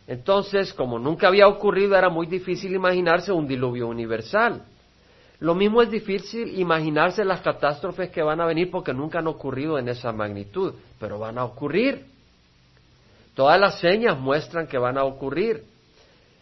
Entonces, 0.08 0.74
como 0.74 0.98
nunca 0.98 1.28
había 1.28 1.48
ocurrido, 1.48 1.98
era 1.98 2.10
muy 2.10 2.28
difícil 2.28 2.74
imaginarse 2.74 3.32
un 3.32 3.48
diluvio 3.48 3.88
universal. 3.88 4.64
Lo 5.40 5.54
mismo 5.54 5.82
es 5.82 5.92
difícil 5.92 6.60
imaginarse 6.60 7.24
las 7.24 7.42
catástrofes 7.42 8.10
que 8.10 8.24
van 8.24 8.42
a 8.42 8.46
venir 8.46 8.72
porque 8.72 8.94
nunca 8.94 9.20
han 9.20 9.28
ocurrido 9.28 9.78
en 9.78 9.90
esa 9.90 10.12
magnitud, 10.12 10.74
pero 11.00 11.20
van 11.20 11.38
a 11.38 11.44
ocurrir. 11.44 12.06
Todas 13.36 13.60
las 13.60 13.80
señas 13.80 14.18
muestran 14.18 14.66
que 14.66 14.78
van 14.78 14.98
a 14.98 15.04
ocurrir. 15.04 15.64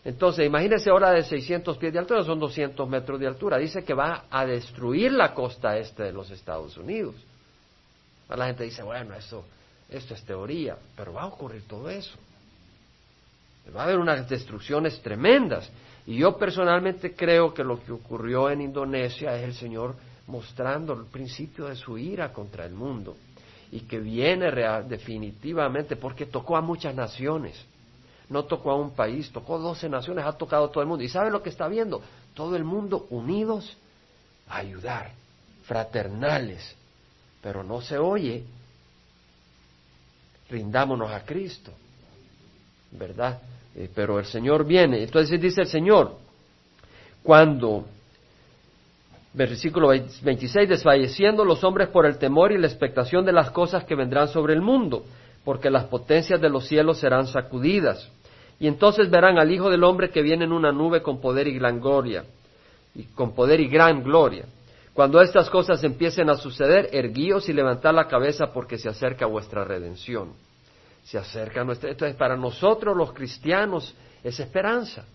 Entonces, 0.06 0.46
imagínese 0.46 0.92
ahora 0.92 1.12
de 1.12 1.24
600 1.24 1.78
pies 1.78 1.92
de 1.92 2.00
altura, 2.00 2.24
son 2.24 2.40
200 2.40 2.88
metros 2.88 3.20
de 3.20 3.28
altura. 3.28 3.58
Dice 3.58 3.84
que 3.84 3.96
va 3.96 4.26
a 4.30 4.46
destruir 4.46 5.12
la 5.12 5.34
costa 5.34 5.78
este 5.78 6.04
de 6.04 6.14
los 6.14 6.30
Estados 6.30 6.78
Unidos. 6.78 7.16
La 8.30 8.46
gente 8.46 8.64
dice, 8.64 8.84
bueno, 8.84 9.16
eso, 9.16 9.44
esto 9.90 10.14
es 10.14 10.24
teoría, 10.24 10.78
pero 10.96 11.14
va 11.14 11.24
a 11.24 11.28
ocurrir 11.28 11.64
todo 11.68 11.90
eso. 11.90 12.18
Va 13.76 13.82
a 13.82 13.84
haber 13.86 13.98
unas 13.98 14.28
destrucciones 14.30 15.02
tremendas. 15.02 15.70
Y 16.06 16.18
yo 16.18 16.38
personalmente 16.38 17.16
creo 17.16 17.54
que 17.54 17.64
lo 17.64 17.84
que 17.84 17.92
ocurrió 17.92 18.50
en 18.50 18.62
Indonesia 18.62 19.36
es 19.36 19.44
el 19.44 19.54
Señor 19.54 19.96
mostrando 20.28 20.94
el 20.94 21.06
principio 21.06 21.66
de 21.66 21.76
su 21.76 21.98
ira 21.98 22.32
contra 22.34 22.66
el 22.66 22.74
mundo 22.74 23.16
y 23.72 23.82
que 23.82 24.00
viene 24.00 24.52
definitivamente 24.88 25.96
porque 25.96 26.26
tocó 26.26 26.58
a 26.58 26.62
muchas 26.62 26.96
naciones, 26.96 27.64
no 28.30 28.46
tocó 28.46 28.72
a 28.72 28.76
un 28.76 28.92
país, 28.92 29.32
tocó 29.32 29.60
doce 29.60 29.90
naciones, 29.90 30.26
ha 30.26 30.34
tocado 30.34 30.66
a 30.66 30.72
todo 30.72 30.82
el 30.82 30.90
mundo. 30.90 31.04
¿Y 31.04 31.10
sabe 31.10 31.32
lo 31.32 31.44
que 31.44 31.50
está 31.50 31.68
viendo? 31.68 32.02
Todo 32.34 32.56
el 32.56 32.64
mundo 32.64 33.08
unidos 33.10 33.78
a 34.48 34.58
ayudar, 34.58 35.12
fraternales, 35.66 36.76
pero 37.42 37.64
no 37.64 37.82
se 37.82 37.98
oye, 37.98 38.44
rindámonos 40.50 41.12
a 41.12 41.26
Cristo, 41.26 41.72
¿verdad? 42.98 43.40
Eh, 43.76 43.90
pero 43.94 44.20
el 44.20 44.26
Señor 44.26 44.66
viene. 44.66 45.04
Entonces 45.04 45.40
dice 45.40 45.62
el 45.62 45.68
Señor, 45.68 46.16
cuando, 47.24 47.86
versículo 49.34 49.90
26, 49.90 50.70
desfalleciendo 50.70 51.44
los 51.44 51.64
hombres 51.64 51.90
por 51.90 52.06
el 52.06 52.18
temor 52.18 52.52
y 52.52 52.58
la 52.58 52.68
expectación 52.68 53.26
de 53.26 53.34
las 53.34 53.52
cosas 53.52 53.84
que 53.84 53.96
vendrán 53.96 54.30
sobre 54.30 54.54
el 54.54 54.62
mundo, 54.62 55.04
porque 55.44 55.70
las 55.70 55.86
potencias 55.86 56.40
de 56.40 56.50
los 56.50 56.68
cielos 56.68 57.00
serán 57.00 57.28
sacudidas. 57.28 58.10
Y 58.60 58.68
entonces 58.68 59.10
verán 59.10 59.38
al 59.38 59.52
Hijo 59.52 59.70
del 59.70 59.84
Hombre 59.84 60.10
que 60.10 60.22
viene 60.22 60.46
en 60.46 60.54
una 60.54 60.72
nube 60.72 61.02
con 61.02 61.20
poder 61.20 61.48
y 61.48 61.56
gran 61.56 61.82
gloria, 61.82 62.24
y 62.94 63.04
con 63.04 63.36
poder 63.36 63.60
y 63.60 63.68
gran 63.68 64.02
gloria. 64.02 64.46
Cuando 64.94 65.20
estas 65.20 65.50
cosas 65.50 65.84
empiecen 65.84 66.30
a 66.30 66.36
suceder, 66.36 66.90
erguíos 66.94 67.50
y 67.50 67.54
levantad 67.54 67.94
la 67.94 68.08
cabeza 68.08 68.54
porque 68.54 68.78
se 68.78 68.88
acerca 68.88 69.26
vuestra 69.26 69.66
redención 69.66 70.45
se 71.06 71.20
acerca 71.20 71.62
a 71.62 71.64
nuestra. 71.64 71.92
Entonces, 71.92 72.18
para 72.18 72.36
nosotros 72.36 72.98
los 72.98 73.14
cristianos 73.14 73.96
es 74.24 74.40
esperanza. 74.40 75.06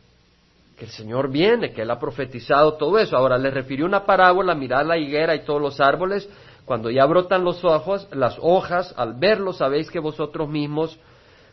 que 0.78 0.86
el 0.86 0.92
Señor 0.92 1.30
viene, 1.30 1.74
que 1.74 1.82
Él 1.82 1.90
ha 1.90 1.98
profetizado 1.98 2.78
todo 2.78 2.98
eso. 2.98 3.14
Ahora 3.14 3.36
le 3.36 3.50
refirió 3.50 3.84
una 3.84 4.06
parábola, 4.06 4.54
mirad 4.54 4.86
la 4.86 4.96
higuera 4.96 5.34
y 5.34 5.44
todos 5.44 5.60
los 5.60 5.78
árboles, 5.78 6.26
cuando 6.64 6.90
ya 6.90 7.04
brotan 7.04 7.44
los 7.44 7.62
ojos, 7.64 8.08
las 8.12 8.38
hojas, 8.40 8.94
al 8.96 9.12
verlo 9.12 9.52
sabéis 9.52 9.90
que 9.90 9.98
vosotros 9.98 10.48
mismos, 10.48 10.98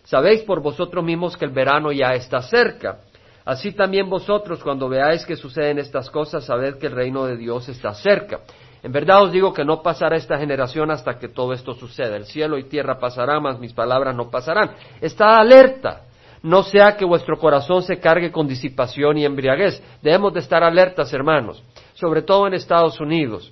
sabéis 0.05 0.43
por 0.43 0.61
vosotros 0.61 1.03
mismos 1.03 1.35
que 1.35 1.43
el 1.43 1.51
verano 1.51 1.91
ya 1.91 2.13
está 2.13 2.41
cerca. 2.41 2.99
Así 3.43 3.73
también 3.73 4.09
vosotros, 4.09 4.63
cuando 4.63 4.87
veáis 4.87 5.25
que 5.25 5.35
suceden 5.35 5.79
estas 5.79 6.09
cosas, 6.09 6.45
sabed 6.45 6.77
que 6.77 6.87
el 6.87 6.93
reino 6.93 7.25
de 7.25 7.35
Dios 7.35 7.67
está 7.67 7.93
cerca. 7.95 8.39
En 8.83 8.91
verdad 8.91 9.23
os 9.23 9.31
digo 9.31 9.53
que 9.53 9.65
no 9.65 9.81
pasará 9.81 10.15
esta 10.15 10.37
generación 10.37 10.91
hasta 10.91 11.17
que 11.17 11.27
todo 11.27 11.53
esto 11.53 11.73
suceda. 11.73 12.15
El 12.15 12.25
cielo 12.25 12.57
y 12.57 12.63
tierra 12.65 12.99
pasarán, 12.99 13.43
mas 13.43 13.59
mis 13.59 13.73
palabras 13.73 14.15
no 14.15 14.29
pasarán. 14.29 14.71
Está 15.01 15.37
alerta. 15.37 16.03
No 16.43 16.63
sea 16.63 16.95
que 16.95 17.05
vuestro 17.05 17.37
corazón 17.37 17.81
se 17.81 17.99
cargue 17.99 18.31
con 18.31 18.47
disipación 18.47 19.17
y 19.17 19.25
embriaguez. 19.25 19.81
Debemos 20.01 20.33
de 20.33 20.41
estar 20.41 20.63
alertas, 20.63 21.11
hermanos, 21.11 21.63
sobre 21.95 22.21
todo 22.21 22.47
en 22.47 22.53
Estados 22.53 22.99
Unidos, 22.99 23.51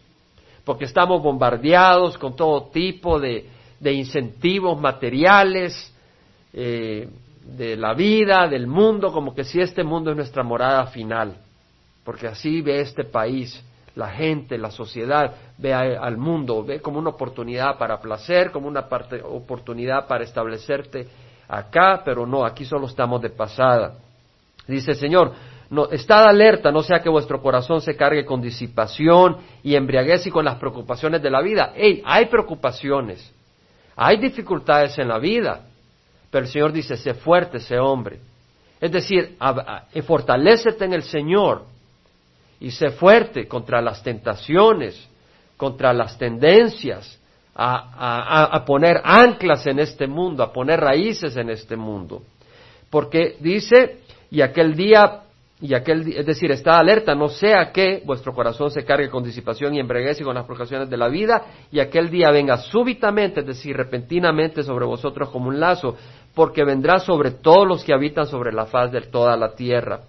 porque 0.63 0.85
estamos 0.85 1.21
bombardeados 1.21 2.17
con 2.17 2.35
todo 2.35 2.69
tipo 2.69 3.19
de, 3.19 3.49
incentivos 3.81 4.79
materiales, 4.79 5.93
eh, 6.53 7.09
de 7.45 7.75
la 7.75 7.93
vida, 7.93 8.47
del 8.47 8.67
mundo, 8.67 9.11
como 9.11 9.33
que 9.33 9.43
si 9.43 9.59
este 9.59 9.83
mundo 9.83 10.11
es 10.11 10.17
nuestra 10.17 10.43
morada 10.43 10.85
final, 10.87 11.37
porque 12.03 12.27
así 12.27 12.61
ve 12.61 12.81
este 12.81 13.03
país, 13.03 13.63
la 13.95 14.09
gente, 14.09 14.57
la 14.57 14.71
sociedad, 14.71 15.33
ve 15.57 15.73
al 15.73 16.17
mundo, 16.17 16.63
ve 16.63 16.81
como 16.81 16.99
una 16.99 17.11
oportunidad 17.11 17.77
para 17.77 17.99
placer, 17.99 18.51
como 18.51 18.67
una 18.67 18.87
oportunidad 19.23 20.07
para 20.07 20.23
establecerte 20.23 21.07
acá, 21.47 22.01
pero 22.03 22.25
no, 22.25 22.45
aquí 22.45 22.65
solo 22.65 22.87
estamos 22.87 23.21
de 23.21 23.29
pasada. 23.29 23.95
Dice 24.67 24.95
Señor, 24.95 25.31
no, 25.69 25.89
estad 25.89 26.25
alerta, 26.25 26.71
no 26.71 26.83
sea 26.83 26.99
que 26.99 27.09
vuestro 27.09 27.41
corazón 27.41 27.81
se 27.81 27.95
cargue 27.95 28.25
con 28.25 28.41
disipación 28.41 29.37
y 29.63 29.75
embriaguez 29.75 30.27
y 30.27 30.31
con 30.31 30.45
las 30.45 30.55
preocupaciones 30.55 31.21
de 31.21 31.29
la 31.29 31.41
vida. 31.41 31.71
Hey, 31.75 32.01
hay 32.05 32.25
preocupaciones, 32.25 33.33
hay 33.95 34.17
dificultades 34.17 34.97
en 34.97 35.07
la 35.07 35.19
vida, 35.19 35.61
pero 36.29 36.45
el 36.45 36.51
Señor 36.51 36.73
dice, 36.73 36.97
sé 36.97 37.13
fuerte, 37.13 37.59
sé 37.59 37.79
hombre. 37.79 38.19
Es 38.81 38.91
decir, 38.91 39.37
fortalécete 40.05 40.83
en 40.83 40.93
el 40.93 41.03
Señor 41.03 41.74
y 42.59 42.71
sé 42.71 42.91
fuerte 42.91 43.47
contra 43.47 43.81
las 43.81 44.03
tentaciones, 44.03 45.07
contra 45.57 45.93
las 45.93 46.17
tendencias, 46.17 47.19
a, 47.57 48.53
a, 48.53 48.65
poner 48.65 48.99
anclas 49.03 49.65
en 49.65 49.79
este 49.79 50.07
mundo, 50.07 50.43
a 50.43 50.51
poner 50.51 50.81
raíces 50.81 51.37
en 51.37 51.49
este 51.49 51.77
mundo. 51.77 52.23
Porque 52.89 53.37
dice, 53.39 53.99
y 54.29 54.41
aquel 54.41 54.75
día 54.75 55.21
y 55.61 55.73
aquel, 55.73 56.13
es 56.15 56.25
decir, 56.25 56.51
está 56.51 56.77
alerta, 56.77 57.15
no 57.15 57.29
sea 57.29 57.71
que 57.71 58.03
vuestro 58.05 58.33
corazón 58.33 58.69
se 58.71 58.83
cargue 58.83 59.09
con 59.09 59.23
disipación 59.23 59.73
y 59.73 59.79
embreguez 59.79 60.19
y 60.19 60.23
con 60.23 60.35
las 60.35 60.43
provocaciones 60.43 60.89
de 60.89 60.97
la 60.97 61.07
vida, 61.07 61.45
y 61.71 61.79
aquel 61.79 62.09
día 62.09 62.29
venga 62.29 62.57
súbitamente, 62.57 63.39
es 63.39 63.47
decir, 63.47 63.75
repentinamente 63.75 64.63
sobre 64.63 64.85
vosotros 64.85 65.29
como 65.29 65.47
un 65.47 65.59
lazo, 65.59 65.95
porque 66.33 66.65
vendrá 66.65 66.99
sobre 66.99 67.31
todos 67.31 67.65
los 67.65 67.85
que 67.85 67.93
habitan 67.93 68.25
sobre 68.25 68.51
la 68.51 68.65
faz 68.65 68.91
de 68.91 69.01
toda 69.01 69.37
la 69.37 69.55
tierra. 69.55 70.01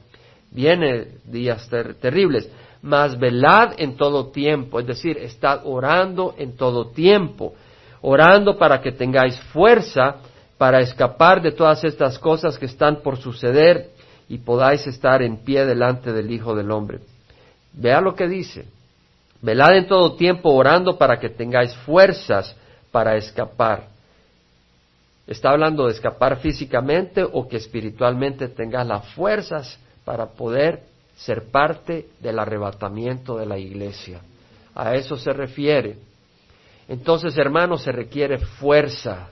Viene 0.50 1.08
días 1.24 1.68
terribles, 2.00 2.50
mas 2.82 3.18
velad 3.18 3.74
en 3.78 3.96
todo 3.96 4.28
tiempo, 4.28 4.80
es 4.80 4.86
decir, 4.86 5.18
estad 5.18 5.62
orando 5.64 6.34
en 6.38 6.56
todo 6.56 6.88
tiempo, 6.88 7.54
orando 8.00 8.56
para 8.56 8.80
que 8.80 8.92
tengáis 8.92 9.38
fuerza 9.52 10.16
para 10.56 10.80
escapar 10.80 11.42
de 11.42 11.52
todas 11.52 11.84
estas 11.84 12.18
cosas 12.18 12.58
que 12.58 12.66
están 12.66 13.02
por 13.02 13.18
suceder 13.18 13.90
y 14.28 14.38
podáis 14.38 14.86
estar 14.86 15.22
en 15.22 15.38
pie 15.38 15.66
delante 15.66 16.12
del 16.12 16.30
Hijo 16.30 16.54
del 16.54 16.70
Hombre. 16.70 17.00
Vea 17.72 18.00
lo 18.00 18.14
que 18.14 18.26
dice. 18.26 18.66
Velad 19.42 19.76
en 19.76 19.86
todo 19.86 20.16
tiempo 20.16 20.50
orando 20.50 20.96
para 20.96 21.18
que 21.20 21.28
tengáis 21.28 21.74
fuerzas 21.78 22.56
para 22.90 23.16
escapar. 23.16 23.88
¿Está 25.26 25.50
hablando 25.50 25.86
de 25.86 25.92
escapar 25.92 26.38
físicamente 26.38 27.22
o 27.22 27.46
que 27.46 27.56
espiritualmente 27.56 28.48
tengas 28.48 28.86
las 28.86 29.06
fuerzas 29.12 29.78
para 30.06 30.28
poder 30.28 30.84
ser 31.16 31.50
parte 31.50 32.08
del 32.20 32.38
arrebatamiento 32.38 33.36
de 33.36 33.44
la 33.44 33.58
iglesia? 33.58 34.22
A 34.74 34.94
eso 34.94 35.18
se 35.18 35.34
refiere. 35.34 35.98
Entonces, 36.88 37.36
hermanos, 37.36 37.82
se 37.82 37.92
requiere 37.92 38.38
fuerza. 38.38 39.28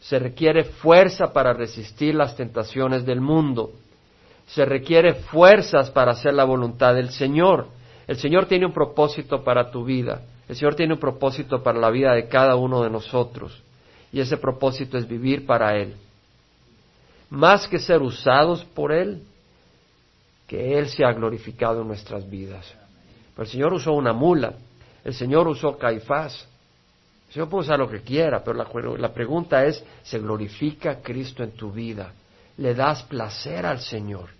Se 0.00 0.18
requiere 0.18 0.64
fuerza 0.64 1.34
para 1.34 1.52
resistir 1.52 2.14
las 2.14 2.34
tentaciones 2.34 3.04
del 3.04 3.20
mundo 3.20 3.72
se 4.46 4.64
requiere 4.64 5.14
fuerzas 5.14 5.90
para 5.90 6.12
hacer 6.12 6.34
la 6.34 6.44
voluntad 6.44 6.94
del 6.94 7.10
Señor. 7.10 7.68
El 8.06 8.16
Señor 8.16 8.46
tiene 8.46 8.66
un 8.66 8.72
propósito 8.72 9.42
para 9.42 9.70
tu 9.70 9.84
vida. 9.84 10.22
El 10.48 10.56
Señor 10.56 10.74
tiene 10.74 10.94
un 10.94 11.00
propósito 11.00 11.62
para 11.62 11.78
la 11.78 11.90
vida 11.90 12.12
de 12.12 12.28
cada 12.28 12.56
uno 12.56 12.82
de 12.82 12.90
nosotros. 12.90 13.62
Y 14.12 14.20
ese 14.20 14.36
propósito 14.36 14.98
es 14.98 15.08
vivir 15.08 15.46
para 15.46 15.76
Él. 15.76 15.94
Más 17.30 17.66
que 17.66 17.78
ser 17.78 18.02
usados 18.02 18.64
por 18.64 18.92
Él, 18.92 19.22
que 20.46 20.78
Él 20.78 20.88
sea 20.88 21.12
glorificado 21.12 21.82
en 21.82 21.88
nuestras 21.88 22.28
vidas. 22.28 22.72
el 23.36 23.46
Señor 23.46 23.72
usó 23.72 23.92
una 23.92 24.12
mula, 24.12 24.54
el 25.04 25.14
Señor 25.14 25.48
usó 25.48 25.76
Caifás. 25.76 26.48
El 27.28 27.34
Señor 27.34 27.48
puede 27.48 27.64
usar 27.64 27.78
lo 27.78 27.88
que 27.88 28.02
quiera, 28.02 28.44
pero 28.44 28.96
la, 28.96 29.12
pregunta 29.12 29.64
es, 29.64 29.82
¿se 30.04 30.18
glorifica 30.20 31.00
Cristo 31.02 31.42
en 31.42 31.52
tu 31.52 31.72
vida? 31.72 32.12
le 32.56 32.74
das 32.74 33.02
placer 33.02 33.66
al 33.66 33.80
Señor. 33.80 34.30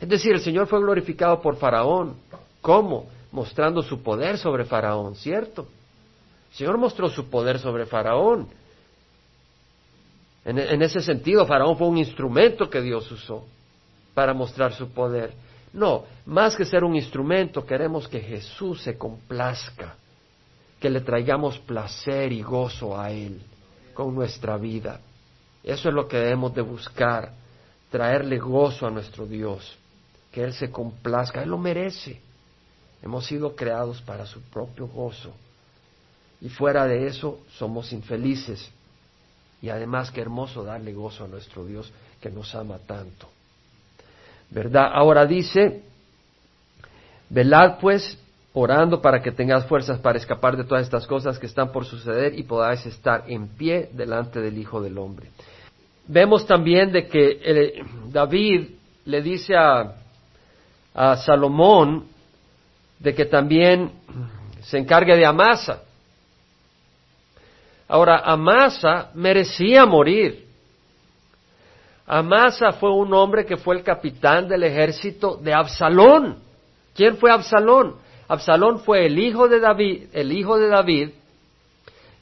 Es 0.00 0.08
decir, 0.08 0.32
el 0.32 0.40
Señor 0.40 0.66
fue 0.66 0.80
glorificado 0.80 1.40
por 1.40 1.56
Faraón. 1.56 2.16
¿Cómo? 2.60 3.06
Mostrando 3.32 3.82
su 3.82 4.02
poder 4.02 4.38
sobre 4.38 4.64
Faraón, 4.64 5.14
¿cierto? 5.14 5.68
El 6.50 6.56
Señor 6.56 6.78
mostró 6.78 7.08
su 7.08 7.28
poder 7.28 7.58
sobre 7.58 7.86
Faraón. 7.86 8.48
En, 10.44 10.80
ese 10.82 11.00
sentido, 11.00 11.44
Faraón 11.44 11.76
fue 11.76 11.88
un 11.88 11.98
instrumento 11.98 12.70
que 12.70 12.80
Dios 12.80 13.10
usó 13.12 13.44
para 14.18 14.34
mostrar 14.34 14.72
su 14.72 14.88
poder. 14.88 15.32
No, 15.72 16.04
más 16.26 16.56
que 16.56 16.64
ser 16.64 16.82
un 16.82 16.96
instrumento, 16.96 17.64
queremos 17.64 18.08
que 18.08 18.18
Jesús 18.18 18.82
se 18.82 18.98
complazca, 18.98 19.94
que 20.80 20.90
le 20.90 21.02
traigamos 21.02 21.60
placer 21.60 22.32
y 22.32 22.42
gozo 22.42 22.98
a 22.98 23.12
Él 23.12 23.40
con 23.94 24.12
nuestra 24.16 24.56
vida. 24.56 24.98
Eso 25.62 25.88
es 25.88 25.94
lo 25.94 26.08
que 26.08 26.16
debemos 26.16 26.52
de 26.52 26.62
buscar, 26.62 27.30
traerle 27.92 28.38
gozo 28.38 28.88
a 28.88 28.90
nuestro 28.90 29.24
Dios, 29.24 29.78
que 30.32 30.42
Él 30.42 30.52
se 30.52 30.68
complazca, 30.68 31.44
Él 31.44 31.50
lo 31.50 31.58
merece. 31.58 32.20
Hemos 33.00 33.24
sido 33.24 33.54
creados 33.54 34.02
para 34.02 34.26
su 34.26 34.40
propio 34.50 34.88
gozo. 34.88 35.32
Y 36.40 36.48
fuera 36.48 36.86
de 36.86 37.06
eso 37.06 37.38
somos 37.56 37.92
infelices. 37.92 38.68
Y 39.62 39.68
además 39.68 40.10
qué 40.10 40.22
hermoso 40.22 40.64
darle 40.64 40.92
gozo 40.92 41.22
a 41.22 41.28
nuestro 41.28 41.64
Dios 41.64 41.92
que 42.20 42.30
nos 42.30 42.52
ama 42.56 42.78
tanto. 42.84 43.37
¿Verdad? 44.50 44.90
Ahora 44.92 45.26
dice, 45.26 45.82
velad 47.28 47.78
pues 47.80 48.18
orando 48.52 49.00
para 49.00 49.22
que 49.22 49.30
tengas 49.30 49.66
fuerzas 49.66 50.00
para 50.00 50.18
escapar 50.18 50.56
de 50.56 50.64
todas 50.64 50.82
estas 50.82 51.06
cosas 51.06 51.38
que 51.38 51.46
están 51.46 51.70
por 51.70 51.84
suceder 51.84 52.38
y 52.38 52.42
podáis 52.42 52.84
estar 52.86 53.24
en 53.28 53.48
pie 53.48 53.90
delante 53.92 54.40
del 54.40 54.58
Hijo 54.58 54.80
del 54.80 54.98
Hombre. 54.98 55.30
Vemos 56.06 56.46
también 56.46 56.90
de 56.90 57.06
que 57.06 57.40
eh, 57.42 57.84
David 58.10 58.70
le 59.04 59.22
dice 59.22 59.54
a, 59.54 59.94
a 60.94 61.16
Salomón 61.18 62.06
de 62.98 63.14
que 63.14 63.26
también 63.26 63.92
se 64.62 64.78
encargue 64.78 65.16
de 65.16 65.26
Amasa. 65.26 65.82
Ahora, 67.86 68.18
Amasa 68.24 69.10
merecía 69.14 69.86
morir. 69.86 70.47
Amasa 72.08 72.72
fue 72.72 72.90
un 72.90 73.12
hombre 73.12 73.44
que 73.44 73.58
fue 73.58 73.76
el 73.76 73.82
capitán 73.82 74.48
del 74.48 74.62
ejército 74.62 75.36
de 75.36 75.52
Absalón. 75.52 76.38
¿Quién 76.94 77.18
fue 77.18 77.30
Absalón? 77.30 77.96
Absalón 78.26 78.80
fue 78.80 79.04
el 79.04 79.18
hijo 79.18 79.46
de 79.46 79.60
David, 79.60 80.04
el 80.14 80.32
hijo 80.32 80.58
de 80.58 80.68
David, 80.68 81.10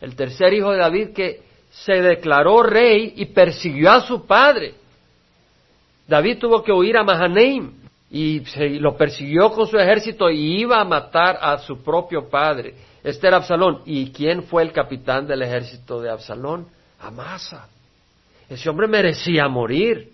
el 0.01 0.17
tercer 0.17 0.53
hijo 0.55 0.73
de 0.73 0.79
David 0.79 1.11
que 1.15 1.43
se 1.71 2.03
declaró 2.03 2.65
rey 2.65 3.15
y 3.17 3.27
persiguió 3.27 3.93
a 3.93 4.01
su 4.01 4.27
padre. 4.27 4.75
David 6.09 6.39
tuvo 6.41 6.65
que 6.65 6.73
huir 6.73 6.97
a 6.97 7.05
Mahanaim 7.05 7.73
y 8.11 8.41
lo 8.81 8.97
persiguió 8.97 9.53
con 9.53 9.69
su 9.69 9.79
ejército 9.79 10.31
y 10.31 10.61
iba 10.63 10.81
a 10.81 10.85
matar 10.85 11.39
a 11.41 11.59
su 11.59 11.83
propio 11.83 12.29
padre. 12.29 12.75
Este 13.05 13.29
era 13.29 13.37
Absalón. 13.37 13.83
¿Y 13.85 14.11
quién 14.11 14.43
fue 14.43 14.65
el 14.65 14.73
capitán 14.73 15.29
del 15.29 15.43
ejército 15.43 16.01
de 16.01 16.11
Absalón? 16.11 16.67
Amasa. 16.99 17.69
Ese 18.49 18.71
hombre 18.71 18.87
merecía 18.87 19.49
morir. 19.49 20.13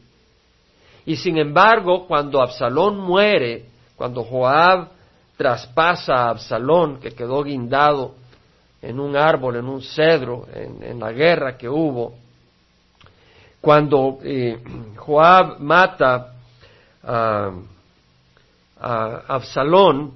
Y 1.05 1.17
sin 1.17 1.39
embargo, 1.39 2.07
cuando 2.07 2.41
Absalón 2.41 2.99
muere, 2.99 3.67
cuando 3.97 4.25
Joab 4.25 4.89
traspasa 5.37 6.15
a 6.15 6.31
Absalón, 6.31 7.01
que 7.01 7.11
quedó 7.11 7.43
guindado 7.43 8.15
en 8.81 8.99
un 8.99 9.17
árbol, 9.17 9.57
en 9.57 9.67
un 9.67 9.83
cedro, 9.83 10.47
en, 10.53 10.99
la 10.99 11.13
guerra 11.13 11.57
que 11.57 11.69
hubo. 11.69 12.15
Cuando 13.61 14.19
eh, 14.23 14.59
Joab 14.97 15.61
mata 15.61 16.35
a, 17.03 17.51
a 18.81 19.23
Absalón, 19.29 20.13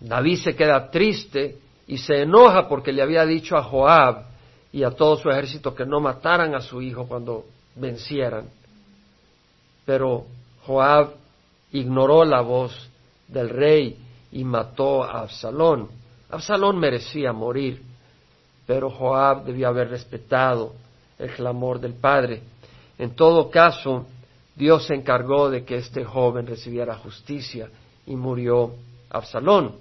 David 0.00 0.38
se 0.38 0.56
queda 0.56 0.90
triste 0.90 1.58
y 1.86 1.98
se 1.98 2.22
enoja 2.22 2.68
porque 2.68 2.92
le 2.92 3.02
había 3.02 3.24
dicho 3.24 3.56
a 3.56 3.62
Joab 3.62 4.24
y 4.76 4.84
a 4.84 4.90
todo 4.90 5.16
su 5.16 5.30
ejército 5.30 5.74
que 5.74 5.86
no 5.86 6.00
mataran 6.00 6.54
a 6.54 6.60
su 6.60 6.82
hijo 6.82 7.06
cuando 7.06 7.46
vencieran. 7.76 8.44
Pero 9.86 10.26
Joab 10.66 11.14
ignoró 11.72 12.26
la 12.26 12.42
voz 12.42 12.90
del 13.26 13.48
rey 13.48 13.96
y 14.32 14.44
mató 14.44 15.02
a 15.02 15.20
Absalón. 15.20 15.88
Absalón 16.28 16.78
merecía 16.78 17.32
morir, 17.32 17.80
pero 18.66 18.90
Joab 18.90 19.46
debió 19.46 19.68
haber 19.68 19.88
respetado 19.88 20.74
el 21.18 21.30
clamor 21.30 21.80
del 21.80 21.94
padre. 21.94 22.42
En 22.98 23.16
todo 23.16 23.48
caso, 23.48 24.04
Dios 24.54 24.84
se 24.84 24.94
encargó 24.94 25.48
de 25.48 25.64
que 25.64 25.76
este 25.76 26.04
joven 26.04 26.46
recibiera 26.46 26.96
justicia 26.98 27.70
y 28.04 28.14
murió 28.14 28.74
Absalón. 29.08 29.72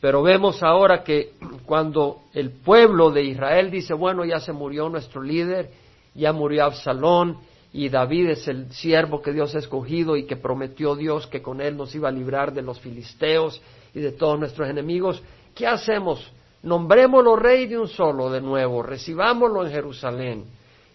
Pero 0.00 0.22
vemos 0.22 0.62
ahora 0.62 1.04
que 1.04 1.34
cuando 1.66 2.22
el 2.32 2.50
pueblo 2.50 3.10
de 3.10 3.22
Israel 3.22 3.70
dice, 3.70 3.92
bueno, 3.92 4.24
ya 4.24 4.40
se 4.40 4.52
murió 4.52 4.88
nuestro 4.88 5.22
líder, 5.22 5.70
ya 6.14 6.32
murió 6.32 6.64
Absalón, 6.64 7.38
y 7.72 7.88
David 7.88 8.30
es 8.30 8.48
el 8.48 8.72
siervo 8.72 9.22
que 9.22 9.32
Dios 9.32 9.54
ha 9.54 9.58
escogido 9.58 10.16
y 10.16 10.24
que 10.24 10.36
prometió 10.36 10.96
Dios 10.96 11.26
que 11.26 11.42
con 11.42 11.60
él 11.60 11.76
nos 11.76 11.94
iba 11.94 12.08
a 12.08 12.12
librar 12.12 12.52
de 12.52 12.62
los 12.62 12.80
filisteos 12.80 13.60
y 13.94 14.00
de 14.00 14.12
todos 14.12 14.38
nuestros 14.38 14.68
enemigos, 14.68 15.22
¿qué 15.54 15.66
hacemos? 15.66 16.32
Nombrémoslo 16.62 17.36
rey 17.36 17.66
de 17.66 17.78
un 17.78 17.88
solo 17.88 18.30
de 18.30 18.40
nuevo, 18.40 18.82
recibámoslo 18.82 19.64
en 19.64 19.72
Jerusalén. 19.72 20.44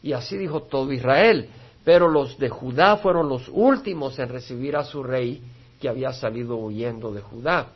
Y 0.04 0.14
así 0.14 0.38
dijo 0.38 0.64
todo 0.64 0.92
Israel. 0.92 1.50
Pero 1.84 2.08
los 2.08 2.38
de 2.40 2.50
Judá 2.50 2.98
fueron 2.98 3.30
los 3.30 3.48
últimos 3.48 4.18
en 4.20 4.30
recibir 4.30 4.76
a 4.76 4.84
su 4.84 5.04
rey 5.04 5.42
que 5.80 5.88
había 5.88 6.12
salido 6.12 6.58
huyendo 6.58 7.12
de 7.12 7.22
Judá. 7.22 7.68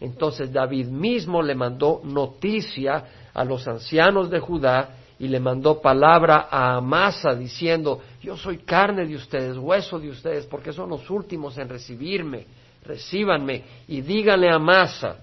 Entonces 0.00 0.52
David 0.52 0.86
mismo 0.86 1.42
le 1.42 1.54
mandó 1.54 2.00
noticia 2.04 3.04
a 3.32 3.44
los 3.44 3.66
ancianos 3.66 4.30
de 4.30 4.40
Judá 4.40 4.96
y 5.18 5.28
le 5.28 5.40
mandó 5.40 5.80
palabra 5.80 6.48
a 6.50 6.76
Amasa 6.76 7.34
diciendo, 7.34 8.00
yo 8.22 8.36
soy 8.36 8.58
carne 8.58 9.06
de 9.06 9.16
ustedes, 9.16 9.56
hueso 9.56 9.98
de 9.98 10.10
ustedes, 10.10 10.44
porque 10.46 10.72
son 10.72 10.90
los 10.90 11.08
últimos 11.08 11.56
en 11.56 11.68
recibirme, 11.68 12.46
recíbanme 12.84 13.64
y 13.88 14.02
díganle 14.02 14.50
a 14.50 14.56
Amasa 14.56 15.16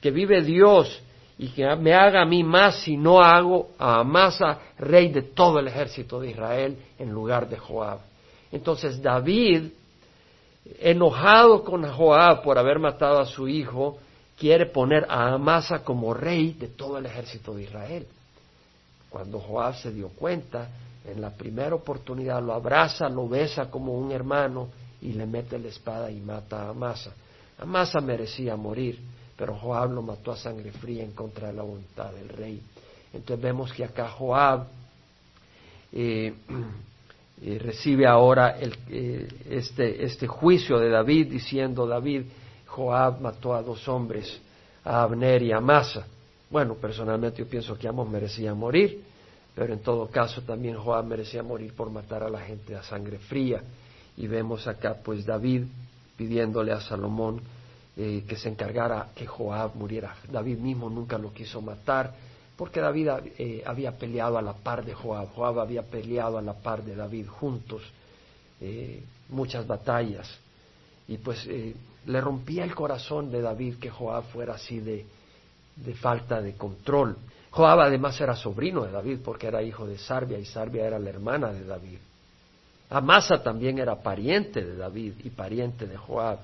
que 0.00 0.10
vive 0.10 0.42
Dios 0.42 1.02
y 1.38 1.48
que 1.48 1.74
me 1.76 1.92
haga 1.92 2.22
a 2.22 2.26
mí 2.26 2.44
más 2.44 2.76
si 2.82 2.96
no 2.96 3.20
hago 3.20 3.70
a 3.78 4.00
Amasa 4.00 4.58
rey 4.78 5.08
de 5.08 5.22
todo 5.22 5.58
el 5.58 5.66
ejército 5.66 6.20
de 6.20 6.30
Israel 6.30 6.76
en 6.98 7.10
lugar 7.10 7.48
de 7.48 7.58
Joab. 7.58 7.98
Entonces 8.52 9.02
David, 9.02 9.70
enojado 10.78 11.64
con 11.64 11.84
Joab 11.90 12.42
por 12.42 12.58
haber 12.58 12.78
matado 12.78 13.18
a 13.18 13.26
su 13.26 13.48
hijo, 13.48 13.98
quiere 14.42 14.66
poner 14.66 15.06
a 15.08 15.34
Amasa 15.34 15.84
como 15.84 16.12
rey 16.12 16.54
de 16.54 16.66
todo 16.66 16.98
el 16.98 17.06
ejército 17.06 17.54
de 17.54 17.62
Israel. 17.62 18.04
Cuando 19.08 19.38
Joab 19.38 19.76
se 19.76 19.92
dio 19.92 20.08
cuenta, 20.08 20.68
en 21.06 21.20
la 21.20 21.30
primera 21.30 21.76
oportunidad 21.76 22.42
lo 22.42 22.52
abraza, 22.52 23.08
lo 23.08 23.28
besa 23.28 23.70
como 23.70 23.92
un 23.92 24.10
hermano 24.10 24.68
y 25.00 25.12
le 25.12 25.26
mete 25.26 25.60
la 25.60 25.68
espada 25.68 26.10
y 26.10 26.18
mata 26.18 26.64
a 26.64 26.70
Amasa. 26.70 27.12
Amasa 27.56 28.00
merecía 28.00 28.56
morir, 28.56 28.98
pero 29.36 29.54
Joab 29.54 29.92
lo 29.92 30.02
mató 30.02 30.32
a 30.32 30.36
sangre 30.36 30.72
fría 30.72 31.04
en 31.04 31.12
contra 31.12 31.46
de 31.46 31.54
la 31.54 31.62
voluntad 31.62 32.10
del 32.10 32.28
rey. 32.28 32.60
Entonces 33.14 33.40
vemos 33.40 33.72
que 33.72 33.84
acá 33.84 34.08
Joab 34.08 34.66
eh, 35.92 36.34
eh, 37.42 37.58
recibe 37.60 38.08
ahora 38.08 38.56
eh, 38.58 39.28
este, 39.48 40.04
este 40.04 40.26
juicio 40.26 40.80
de 40.80 40.88
David 40.88 41.30
diciendo, 41.30 41.86
David, 41.86 42.24
Joab 42.72 43.20
mató 43.20 43.54
a 43.54 43.62
dos 43.62 43.86
hombres, 43.88 44.40
a 44.84 45.02
Abner 45.02 45.42
y 45.42 45.52
a 45.52 45.58
Amasa. 45.58 46.06
Bueno, 46.50 46.74
personalmente 46.74 47.38
yo 47.38 47.48
pienso 47.48 47.76
que 47.76 47.86
ambos 47.86 48.08
merecían 48.08 48.58
morir, 48.58 49.02
pero 49.54 49.72
en 49.72 49.80
todo 49.80 50.06
caso 50.08 50.42
también 50.42 50.76
Joab 50.76 51.04
merecía 51.04 51.42
morir 51.42 51.74
por 51.74 51.90
matar 51.90 52.22
a 52.22 52.30
la 52.30 52.40
gente 52.40 52.74
a 52.74 52.82
sangre 52.82 53.18
fría. 53.18 53.62
Y 54.16 54.26
vemos 54.26 54.66
acá 54.66 54.96
pues 55.02 55.24
David 55.24 55.64
pidiéndole 56.16 56.72
a 56.72 56.80
Salomón 56.80 57.40
eh, 57.96 58.24
que 58.26 58.36
se 58.36 58.48
encargara 58.48 59.08
que 59.14 59.26
Joab 59.26 59.74
muriera. 59.76 60.16
David 60.30 60.58
mismo 60.58 60.88
nunca 60.88 61.18
lo 61.18 61.32
quiso 61.32 61.60
matar 61.60 62.14
porque 62.56 62.80
David 62.80 63.08
eh, 63.38 63.62
había 63.66 63.92
peleado 63.92 64.38
a 64.38 64.42
la 64.42 64.54
par 64.54 64.84
de 64.84 64.94
Joab. 64.94 65.32
Joab 65.34 65.60
había 65.60 65.82
peleado 65.82 66.38
a 66.38 66.42
la 66.42 66.54
par 66.54 66.82
de 66.82 66.94
David 66.94 67.26
juntos 67.26 67.82
eh, 68.60 69.02
muchas 69.28 69.66
batallas. 69.66 70.28
Y 71.08 71.18
pues 71.18 71.48
le 72.06 72.20
rompía 72.20 72.64
el 72.64 72.74
corazón 72.74 73.30
de 73.30 73.42
David 73.42 73.76
que 73.76 73.90
Joab 73.90 74.24
fuera 74.24 74.54
así 74.54 74.80
de, 74.80 75.06
de 75.76 75.94
falta 75.94 76.40
de 76.40 76.54
control. 76.54 77.16
Joab 77.50 77.80
además 77.80 78.20
era 78.20 78.34
sobrino 78.34 78.84
de 78.84 78.92
David 78.92 79.18
porque 79.24 79.46
era 79.46 79.62
hijo 79.62 79.86
de 79.86 79.98
Sarbia 79.98 80.38
y 80.38 80.44
Sarbia 80.44 80.86
era 80.86 80.98
la 80.98 81.10
hermana 81.10 81.52
de 81.52 81.64
David. 81.64 81.98
Amasa 82.90 83.42
también 83.42 83.78
era 83.78 83.96
pariente 83.96 84.62
de 84.62 84.76
David 84.76 85.14
y 85.24 85.30
pariente 85.30 85.86
de 85.86 85.96
Joab. 85.96 86.38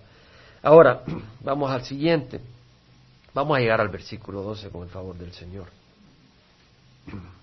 Ahora, 0.62 1.02
vamos 1.40 1.70
al 1.70 1.84
siguiente. 1.84 2.40
Vamos 3.34 3.56
a 3.56 3.60
llegar 3.60 3.80
al 3.80 3.88
versículo 3.88 4.42
12 4.42 4.70
con 4.70 4.82
el 4.82 4.88
favor 4.88 5.16
del 5.16 5.32
Señor. 5.32 5.66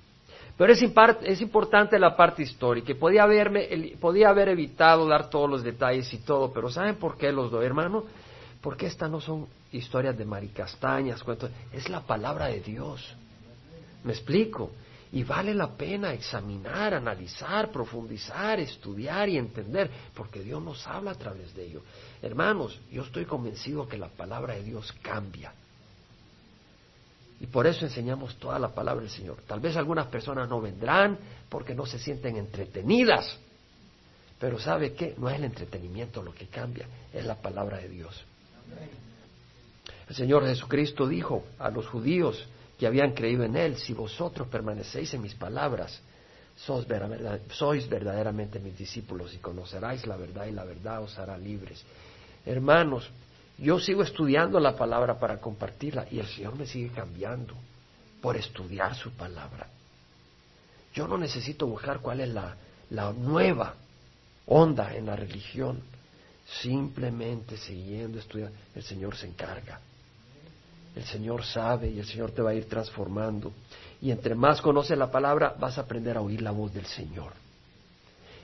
Pero 0.57 0.71
es, 0.71 0.81
es 1.23 1.41
importante 1.41 1.99
la 1.99 2.15
parte 2.15 2.43
histórica. 2.43 2.93
Podía, 2.95 3.23
haberme, 3.23 3.95
podía 3.99 4.29
haber 4.29 4.49
evitado 4.49 5.07
dar 5.07 5.29
todos 5.29 5.49
los 5.49 5.63
detalles 5.63 6.11
y 6.13 6.19
todo, 6.19 6.53
pero 6.53 6.69
¿saben 6.69 6.95
por 6.95 7.17
qué 7.17 7.31
los 7.31 7.51
doy, 7.51 7.65
hermano? 7.65 8.05
Porque 8.61 8.87
estas 8.87 9.11
no 9.11 9.19
son 9.19 9.47
historias 9.71 10.17
de 10.17 10.25
maricastañas, 10.25 11.23
cuentos, 11.23 11.51
es 11.73 11.89
la 11.89 12.01
palabra 12.01 12.47
de 12.47 12.61
Dios. 12.61 13.15
¿Me 14.03 14.13
explico? 14.13 14.71
Y 15.11 15.23
vale 15.23 15.53
la 15.53 15.71
pena 15.71 16.13
examinar, 16.13 16.93
analizar, 16.93 17.71
profundizar, 17.71 18.59
estudiar 18.59 19.29
y 19.29 19.37
entender, 19.37 19.89
porque 20.13 20.41
Dios 20.41 20.61
nos 20.63 20.85
habla 20.87 21.11
a 21.11 21.15
través 21.15 21.53
de 21.53 21.65
ello. 21.65 21.81
Hermanos, 22.21 22.79
yo 22.91 23.03
estoy 23.03 23.25
convencido 23.25 23.87
que 23.87 23.97
la 23.97 24.09
palabra 24.09 24.55
de 24.55 24.63
Dios 24.63 24.93
cambia. 25.01 25.53
Y 27.39 27.47
por 27.47 27.67
eso 27.67 27.85
enseñamos 27.85 28.35
toda 28.37 28.57
la 28.59 28.69
palabra 28.69 29.01
del 29.01 29.11
Señor. 29.11 29.37
Tal 29.45 29.59
vez 29.59 29.75
algunas 29.75 30.07
personas 30.07 30.47
no 30.47 30.61
vendrán 30.61 31.17
porque 31.49 31.75
no 31.75 31.85
se 31.85 31.99
sienten 31.99 32.37
entretenidas. 32.37 33.37
Pero 34.39 34.59
¿sabe 34.59 34.93
qué? 34.93 35.15
No 35.17 35.29
es 35.29 35.35
el 35.37 35.45
entretenimiento 35.45 36.21
lo 36.21 36.33
que 36.33 36.47
cambia, 36.47 36.87
es 37.13 37.25
la 37.25 37.35
palabra 37.35 37.77
de 37.77 37.89
Dios. 37.89 38.23
El 40.07 40.15
Señor 40.15 40.45
Jesucristo 40.45 41.07
dijo 41.07 41.43
a 41.57 41.69
los 41.69 41.87
judíos 41.87 42.45
que 42.77 42.87
habían 42.87 43.13
creído 43.13 43.43
en 43.43 43.55
Él, 43.55 43.77
si 43.77 43.93
vosotros 43.93 44.47
permanecéis 44.47 45.13
en 45.13 45.21
mis 45.21 45.33
palabras, 45.33 46.01
sois, 46.55 46.85
sois 47.51 47.89
verdaderamente 47.89 48.59
mis 48.59 48.77
discípulos 48.77 49.33
y 49.33 49.37
conoceráis 49.37 50.05
la 50.05 50.15
verdad 50.15 50.45
y 50.45 50.51
la 50.51 50.63
verdad 50.63 51.01
os 51.01 51.17
hará 51.17 51.37
libres. 51.37 51.83
Hermanos, 52.45 53.09
yo 53.57 53.79
sigo 53.79 54.03
estudiando 54.03 54.59
la 54.59 54.75
palabra 54.75 55.17
para 55.17 55.39
compartirla 55.39 56.07
y 56.11 56.19
el 56.19 56.27
Señor 56.27 56.55
me 56.55 56.65
sigue 56.65 56.89
cambiando 56.89 57.53
por 58.21 58.35
estudiar 58.35 58.95
su 58.95 59.11
palabra. 59.11 59.67
Yo 60.93 61.07
no 61.07 61.17
necesito 61.17 61.67
buscar 61.67 61.99
cuál 61.99 62.21
es 62.21 62.29
la, 62.29 62.55
la 62.89 63.11
nueva 63.13 63.75
onda 64.47 64.95
en 64.95 65.05
la 65.05 65.15
religión. 65.15 65.81
Simplemente 66.61 67.57
siguiendo, 67.57 68.19
estudiando, 68.19 68.55
el 68.75 68.83
Señor 68.83 69.15
se 69.15 69.27
encarga. 69.27 69.79
El 70.95 71.03
Señor 71.03 71.43
sabe 71.43 71.89
y 71.89 71.99
el 71.99 72.05
Señor 72.05 72.31
te 72.31 72.41
va 72.41 72.51
a 72.51 72.53
ir 72.53 72.69
transformando. 72.69 73.51
Y 74.01 74.11
entre 74.11 74.35
más 74.35 74.61
conoces 74.61 74.97
la 74.97 75.11
palabra, 75.11 75.55
vas 75.59 75.77
a 75.77 75.81
aprender 75.81 76.17
a 76.17 76.21
oír 76.21 76.41
la 76.41 76.51
voz 76.51 76.73
del 76.73 76.85
Señor. 76.85 77.33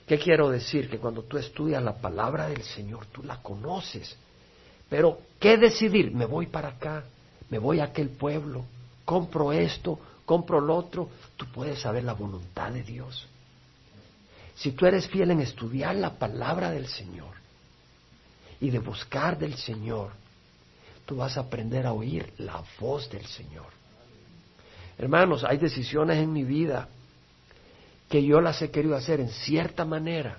¿Qué 0.06 0.18
quiero 0.18 0.50
decir? 0.50 0.90
Que 0.90 0.98
cuando 0.98 1.22
tú 1.22 1.38
estudias 1.38 1.82
la 1.82 1.94
palabra 1.94 2.48
del 2.48 2.62
Señor, 2.62 3.06
tú 3.06 3.22
la 3.22 3.40
conoces 3.40 4.16
pero, 4.92 5.20
¿qué 5.40 5.56
decidir? 5.56 6.12
Me 6.12 6.26
voy 6.26 6.48
para 6.48 6.68
acá, 6.68 7.04
me 7.48 7.58
voy 7.58 7.80
a 7.80 7.84
aquel 7.84 8.10
pueblo, 8.10 8.66
compro 9.06 9.50
esto, 9.50 9.98
compro 10.26 10.60
lo 10.60 10.76
otro. 10.76 11.08
Tú 11.38 11.46
puedes 11.46 11.80
saber 11.80 12.04
la 12.04 12.12
voluntad 12.12 12.70
de 12.72 12.82
Dios. 12.82 13.26
Si 14.54 14.72
tú 14.72 14.84
eres 14.84 15.08
fiel 15.08 15.30
en 15.30 15.40
estudiar 15.40 15.96
la 15.96 16.18
palabra 16.18 16.70
del 16.70 16.88
Señor 16.88 17.36
y 18.60 18.68
de 18.68 18.80
buscar 18.80 19.38
del 19.38 19.54
Señor, 19.54 20.10
tú 21.06 21.16
vas 21.16 21.38
a 21.38 21.40
aprender 21.40 21.86
a 21.86 21.94
oír 21.94 22.30
la 22.36 22.62
voz 22.78 23.08
del 23.08 23.24
Señor. 23.24 23.68
Hermanos, 24.98 25.42
hay 25.42 25.56
decisiones 25.56 26.18
en 26.18 26.34
mi 26.34 26.44
vida 26.44 26.86
que 28.10 28.22
yo 28.22 28.42
las 28.42 28.60
he 28.60 28.70
querido 28.70 28.94
hacer 28.94 29.20
en 29.20 29.30
cierta 29.30 29.86
manera 29.86 30.36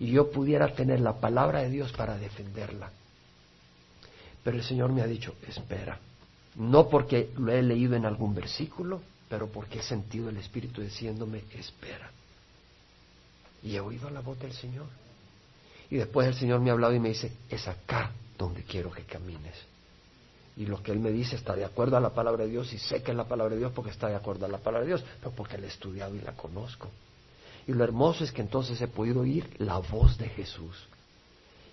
y 0.00 0.10
yo 0.10 0.32
pudiera 0.32 0.74
tener 0.74 0.98
la 0.98 1.20
palabra 1.20 1.62
de 1.62 1.70
Dios 1.70 1.92
para 1.92 2.18
defenderla. 2.18 2.90
Pero 4.42 4.56
el 4.56 4.64
Señor 4.64 4.92
me 4.92 5.02
ha 5.02 5.06
dicho, 5.06 5.34
espera. 5.46 5.98
No 6.56 6.88
porque 6.88 7.30
lo 7.38 7.52
he 7.52 7.62
leído 7.62 7.94
en 7.96 8.04
algún 8.04 8.34
versículo, 8.34 9.00
pero 9.28 9.48
porque 9.48 9.78
he 9.78 9.82
sentido 9.82 10.28
el 10.28 10.36
Espíritu 10.36 10.82
diciéndome, 10.82 11.44
espera. 11.54 12.10
Y 13.62 13.76
he 13.76 13.80
oído 13.80 14.10
la 14.10 14.20
voz 14.20 14.38
del 14.40 14.52
Señor. 14.52 14.86
Y 15.90 15.96
después 15.96 16.26
el 16.26 16.34
Señor 16.34 16.60
me 16.60 16.70
ha 16.70 16.72
hablado 16.72 16.94
y 16.94 17.00
me 17.00 17.10
dice, 17.10 17.32
es 17.48 17.68
acá 17.68 18.10
donde 18.36 18.64
quiero 18.64 18.90
que 18.90 19.04
camines. 19.04 19.54
Y 20.56 20.66
lo 20.66 20.82
que 20.82 20.92
Él 20.92 20.98
me 20.98 21.10
dice 21.10 21.36
está 21.36 21.54
de 21.54 21.64
acuerdo 21.64 21.96
a 21.96 22.00
la 22.00 22.10
palabra 22.10 22.44
de 22.44 22.50
Dios 22.50 22.72
y 22.72 22.78
sé 22.78 23.02
que 23.02 23.12
es 23.12 23.16
la 23.16 23.28
palabra 23.28 23.54
de 23.54 23.60
Dios 23.60 23.72
porque 23.74 23.90
está 23.90 24.08
de 24.08 24.16
acuerdo 24.16 24.44
a 24.44 24.48
la 24.48 24.58
palabra 24.58 24.80
de 24.80 24.88
Dios, 24.88 25.04
pero 25.20 25.30
porque 25.34 25.56
la 25.56 25.66
he 25.66 25.68
estudiado 25.68 26.14
y 26.14 26.20
la 26.20 26.32
conozco. 26.32 26.90
Y 27.66 27.72
lo 27.72 27.84
hermoso 27.84 28.24
es 28.24 28.32
que 28.32 28.42
entonces 28.42 28.80
he 28.82 28.88
podido 28.88 29.20
oír 29.20 29.48
la 29.58 29.78
voz 29.78 30.18
de 30.18 30.28
Jesús 30.28 30.76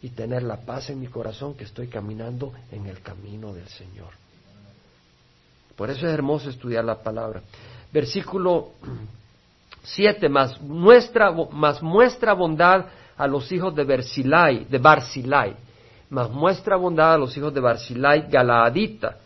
y 0.01 0.09
tener 0.09 0.43
la 0.43 0.57
paz 0.57 0.89
en 0.89 0.99
mi 0.99 1.07
corazón 1.07 1.55
que 1.55 1.65
estoy 1.65 1.87
caminando 1.87 2.53
en 2.71 2.85
el 2.85 3.01
camino 3.01 3.53
del 3.53 3.67
Señor. 3.67 4.09
Por 5.75 5.89
eso 5.89 6.07
es 6.07 6.13
hermoso 6.13 6.49
estudiar 6.49 6.83
la 6.83 7.01
palabra. 7.01 7.41
Versículo 7.91 8.71
7, 9.83 10.29
más, 10.29 10.59
muestra, 10.61 11.31
más 11.31 11.81
muestra 11.81 12.33
bondad 12.33 12.85
a 13.17 13.27
los 13.27 13.51
hijos 13.51 13.75
de 13.75 13.83
Bersilai, 13.83 14.65
de 14.65 14.77
Barzilai, 14.77 15.55
más 16.09 16.29
muestra 16.29 16.75
bondad 16.75 17.13
a 17.13 17.17
los 17.17 17.35
hijos 17.37 17.53
de 17.53 17.59
Barzilai 17.59 18.29
Galaadita, 18.29 19.17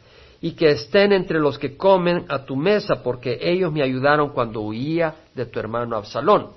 y 0.41 0.51
que 0.51 0.71
estén 0.71 1.13
entre 1.13 1.39
los 1.39 1.57
que 1.57 1.77
comen 1.77 2.25
a 2.27 2.43
tu 2.43 2.55
mesa, 2.55 2.95
porque 3.01 3.39
ellos 3.41 3.71
me 3.71 3.81
ayudaron 3.81 4.29
cuando 4.29 4.61
huía 4.61 5.15
de 5.33 5.45
tu 5.45 5.59
hermano 5.59 5.95
Absalón. 5.95 6.49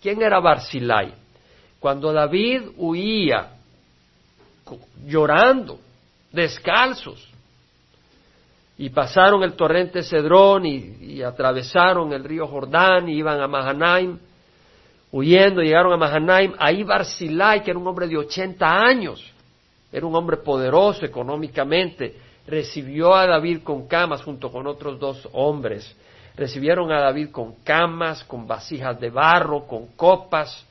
¿Quién 0.00 0.22
era 0.22 0.40
Barzilai? 0.40 1.12
Cuando 1.78 2.12
David 2.12 2.62
huía 2.78 3.55
llorando, 5.04 5.78
descalzos, 6.32 7.26
y 8.78 8.90
pasaron 8.90 9.42
el 9.42 9.54
torrente 9.54 10.02
Cedrón 10.02 10.66
y, 10.66 11.22
atravesaron 11.22 12.12
el 12.12 12.24
río 12.24 12.46
Jordán 12.46 13.08
y 13.08 13.14
iban 13.14 13.40
a 13.40 13.48
Mahanaim, 13.48 14.18
huyendo, 15.12 15.62
llegaron 15.62 15.92
a 15.94 15.96
Mahanaim, 15.96 16.52
ahí 16.58 16.82
Barzilai, 16.82 17.62
que 17.62 17.70
era 17.70 17.80
un 17.80 17.86
hombre 17.86 18.06
de 18.06 18.18
80 18.18 18.66
años, 18.66 19.32
era 19.90 20.04
un 20.04 20.14
hombre 20.14 20.36
poderoso 20.36 21.06
económicamente, 21.06 22.16
recibió 22.46 23.14
a 23.14 23.26
David 23.26 23.62
con 23.62 23.86
camas 23.86 24.22
junto 24.22 24.50
con 24.52 24.66
otros 24.66 24.98
dos 24.98 25.28
hombres. 25.32 25.96
Recibieron 26.36 26.92
a 26.92 27.00
David 27.00 27.30
con 27.30 27.54
camas, 27.64 28.22
con 28.24 28.46
vasijas 28.46 29.00
de 29.00 29.08
barro, 29.08 29.66
con 29.66 29.86
copas, 29.96 30.66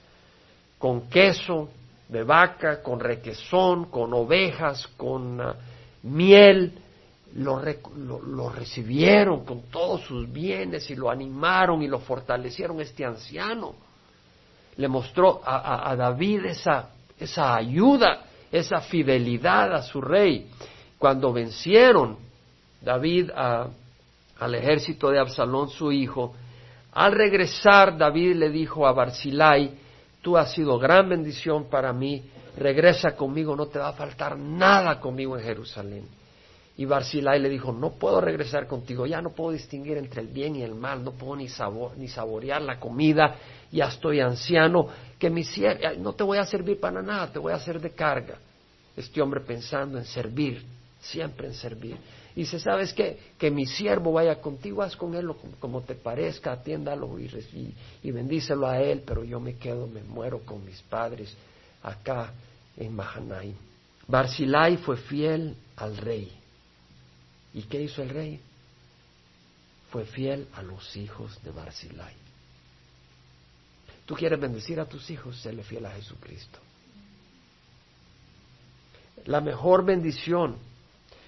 con 0.78 1.10
queso 1.10 1.70
de 2.08 2.24
vaca, 2.24 2.82
con 2.82 3.00
requesón, 3.00 3.86
con 3.86 4.14
ovejas, 4.14 4.88
con 4.98 5.42
ah, 5.42 5.56
miel, 6.04 6.74
lo, 7.36 8.50
recibieron 8.50 9.44
con 9.44 9.64
todos 9.64 10.02
sus 10.02 10.32
bienes 10.32 10.90
y 10.90 10.96
lo 10.96 11.10
animaron 11.10 11.82
y 11.82 11.88
lo 11.88 12.00
fortalecieron 12.00 12.80
este 12.80 13.04
anciano. 13.04 13.76
Le 14.78 14.88
mostró 14.88 15.42
a, 15.44 15.96
David 15.96 16.46
esa, 16.46 16.90
esa 17.20 17.56
ayuda, 17.56 18.26
esa 18.52 18.82
fidelidad 18.82 19.74
a 19.74 19.82
su 19.82 20.00
rey. 20.02 20.50
Cuando 20.98 21.34
vencieron 21.34 22.18
David 22.82 23.32
al 23.32 24.56
ejército 24.56 25.10
de 25.10 25.20
Absalón, 25.20 25.70
su 25.70 25.92
hijo, 25.92 26.34
al 26.94 27.12
regresar 27.12 27.98
David 27.98 28.36
le 28.36 28.50
dijo 28.50 28.88
a 28.88 28.94
Barzilai, 28.94 29.72
tú 30.26 30.36
has 30.36 30.54
sido 30.54 30.80
gran 30.80 31.08
bendición 31.08 31.66
para 31.66 31.94
mí, 31.94 32.24
regresa 32.58 33.16
conmigo, 33.16 33.56
no 33.56 33.68
te 33.68 33.78
va 33.78 33.90
a 33.90 33.94
faltar 33.94 34.36
nada 34.36 35.00
conmigo 35.00 35.38
en 35.38 35.44
Jerusalén. 35.44 36.08
Y 36.78 36.86
Barzilai 36.86 37.40
le 37.40 37.48
dijo, 37.48 37.72
no 37.72 37.92
puedo 37.92 38.20
regresar 38.20 38.66
contigo, 38.66 39.06
ya 39.06 39.22
no 39.22 39.36
puedo 39.36 39.52
distinguir 39.52 39.98
entre 40.00 40.22
el 40.22 40.28
bien 40.30 40.56
y 40.56 40.64
el 40.64 40.74
mal, 40.74 41.04
no 41.04 41.12
puedo 41.12 41.36
ni, 41.36 41.48
ni 41.98 42.08
saborear 42.08 42.64
la 42.64 42.80
comida, 42.80 43.36
ya 43.72 43.86
estoy 43.86 44.20
anciano, 44.20 44.88
que 45.20 45.30
mi 45.30 45.44
no 46.00 46.14
te 46.14 46.24
voy 46.24 46.40
a 46.40 46.46
servir 46.46 46.80
para 46.80 47.04
nada, 47.04 47.32
te 47.32 47.38
voy 47.38 47.54
a 47.54 47.58
hacer 47.58 47.80
de 47.80 47.92
carga. 47.92 48.40
Este 48.98 49.22
hombre 49.22 49.42
pensando 49.42 50.00
en 50.00 50.06
servir, 50.06 50.66
siempre 51.02 51.46
en 51.46 51.54
servir. 51.54 51.98
Y 52.36 52.42
dice, 52.42 52.60
¿sabes 52.60 52.94
qué? 52.94 53.18
Que 53.38 53.50
mi 53.50 53.66
siervo 53.66 54.12
vaya 54.12 54.42
contigo, 54.42 54.82
haz 54.82 54.96
con 54.96 55.16
él 55.16 55.30
como, 55.60 55.82
te 55.82 55.96
parezca, 55.96 56.52
atiéndalo 56.52 57.18
y, 57.18 57.30
y 58.04 58.12
bendícelo 58.12 58.68
a 58.68 58.82
él, 58.82 59.04
pero 59.06 59.24
yo 59.24 59.40
me 59.40 59.56
quedo, 59.56 59.88
me 59.88 60.04
muero 60.04 60.40
con 60.42 60.66
mis 60.66 60.82
padres 60.82 61.36
acá 61.82 62.34
en 62.76 62.94
Mahanaim. 62.94 63.56
Barzilai 64.08 64.78
fue 64.78 64.98
fiel 64.98 65.56
al 65.78 65.98
rey 65.98 66.32
¿Y 67.56 67.64
qué 67.64 67.82
hizo 67.82 68.04
el 68.04 68.10
rey? 68.10 68.40
Fue 69.90 70.06
fiel 70.06 70.46
a 70.56 70.62
los 70.62 70.96
hijos 70.98 71.42
de 71.42 71.52
Barzilai. 71.52 72.14
Tú 74.06 74.14
quieres 74.14 74.40
bendecir 74.40 74.78
a 74.78 74.86
tus 74.86 75.10
hijos, 75.10 75.40
séle 75.40 75.64
fiel 75.64 75.86
a 75.86 75.92
Jesucristo. 75.92 76.60
La 79.24 79.40
mejor 79.40 79.86
bendición, 79.86 80.58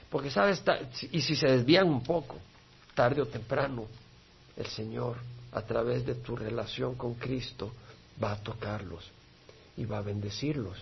porque 0.10 0.32
sabes, 0.32 0.64
y 1.12 1.22
si 1.22 1.36
se 1.36 1.48
desvían 1.48 1.88
un 1.88 2.04
poco, 2.04 2.38
tarde 2.94 3.22
o 3.22 3.28
temprano, 3.28 3.86
el 4.56 4.66
Señor, 4.68 5.18
a 5.52 5.62
través 5.62 6.06
de 6.06 6.16
tu 6.16 6.36
relación 6.36 6.96
con 6.96 7.16
Cristo, 7.16 7.72
va 8.22 8.34
a 8.34 8.38
tocarlos 8.38 9.10
y 9.76 9.86
va 9.86 10.00
a 10.00 10.02
bendecirlos. 10.02 10.78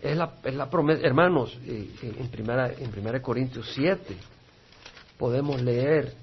Es 0.00 0.16
la, 0.16 0.32
la 0.44 0.70
promesa, 0.70 1.06
hermanos, 1.06 1.56
eh, 1.66 1.90
eh, 2.02 2.14
en 2.18 2.28
primera, 2.28 2.72
en 2.72 2.90
primera 2.90 3.20
Corintios 3.20 3.70
7 3.74 4.16
podemos 5.18 5.60
leer 5.60 6.14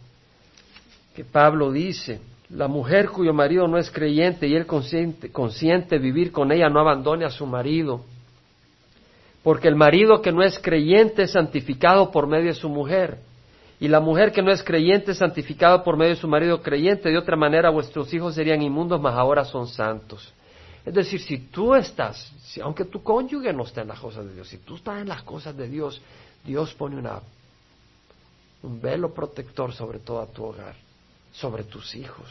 que 1.15 1.23
Pablo 1.23 1.71
dice, 1.71 2.19
la 2.50 2.67
mujer 2.67 3.10
cuyo 3.10 3.34
marido 3.34 3.67
no 3.67 3.78
es 3.78 3.91
creyente 3.91 4.47
y 4.47 4.56
él 4.56 4.65
consciente, 4.65 5.32
consciente 5.32 6.00
vivir 6.00 6.32
con 6.32 6.52
ella 6.52 6.69
no 6.69 6.80
abandone 6.80 7.26
a 7.26 7.30
su 7.30 7.45
marido, 7.45 8.04
porque 9.47 9.69
el 9.69 9.77
marido 9.77 10.21
que 10.21 10.33
no 10.33 10.43
es 10.43 10.60
creyente 10.60 11.23
es 11.23 11.31
santificado 11.31 12.12
por 12.12 12.27
medio 12.27 12.47
de 12.47 12.53
su 12.53 12.67
mujer, 12.67 13.19
y 13.79 13.88
la 13.88 14.01
mujer 14.01 14.33
que 14.33 14.41
no 14.41 14.51
es 14.51 14.62
creyente 14.62 15.13
es 15.13 15.19
santificada 15.19 15.86
por 15.86 15.95
medio 15.95 16.15
de 16.15 16.19
su 16.19 16.27
marido 16.27 16.62
creyente, 16.62 17.07
de 17.07 17.17
otra 17.17 17.38
manera 17.38 17.69
vuestros 17.69 18.13
hijos 18.13 18.36
serían 18.36 18.62
inmundos, 18.62 18.99
mas 18.99 19.15
ahora 19.15 19.45
son 19.45 19.65
santos. 19.65 20.33
Es 20.86 20.93
decir, 20.93 21.21
si 21.21 21.38
tú 21.38 21.73
estás, 21.73 22.29
aunque 22.62 22.83
tu 22.83 23.01
cónyuge 23.01 23.53
no 23.53 23.63
esté 23.63 23.79
en 23.79 23.88
las 23.88 24.01
cosas 24.01 24.25
de 24.25 24.33
Dios, 24.33 24.49
si 24.49 24.57
tú 24.57 24.75
estás 24.75 24.99
en 24.99 25.07
las 25.07 25.23
cosas 25.23 25.55
de 25.55 25.69
Dios, 25.69 26.01
Dios 26.43 26.73
pone 26.73 27.01
un 28.63 28.81
velo 28.81 29.13
protector 29.13 29.71
sobre 29.71 29.99
todo 29.99 30.25
tu 30.25 30.43
hogar, 30.43 30.75
sobre 31.31 31.63
tus 31.63 31.95
hijos. 31.95 32.27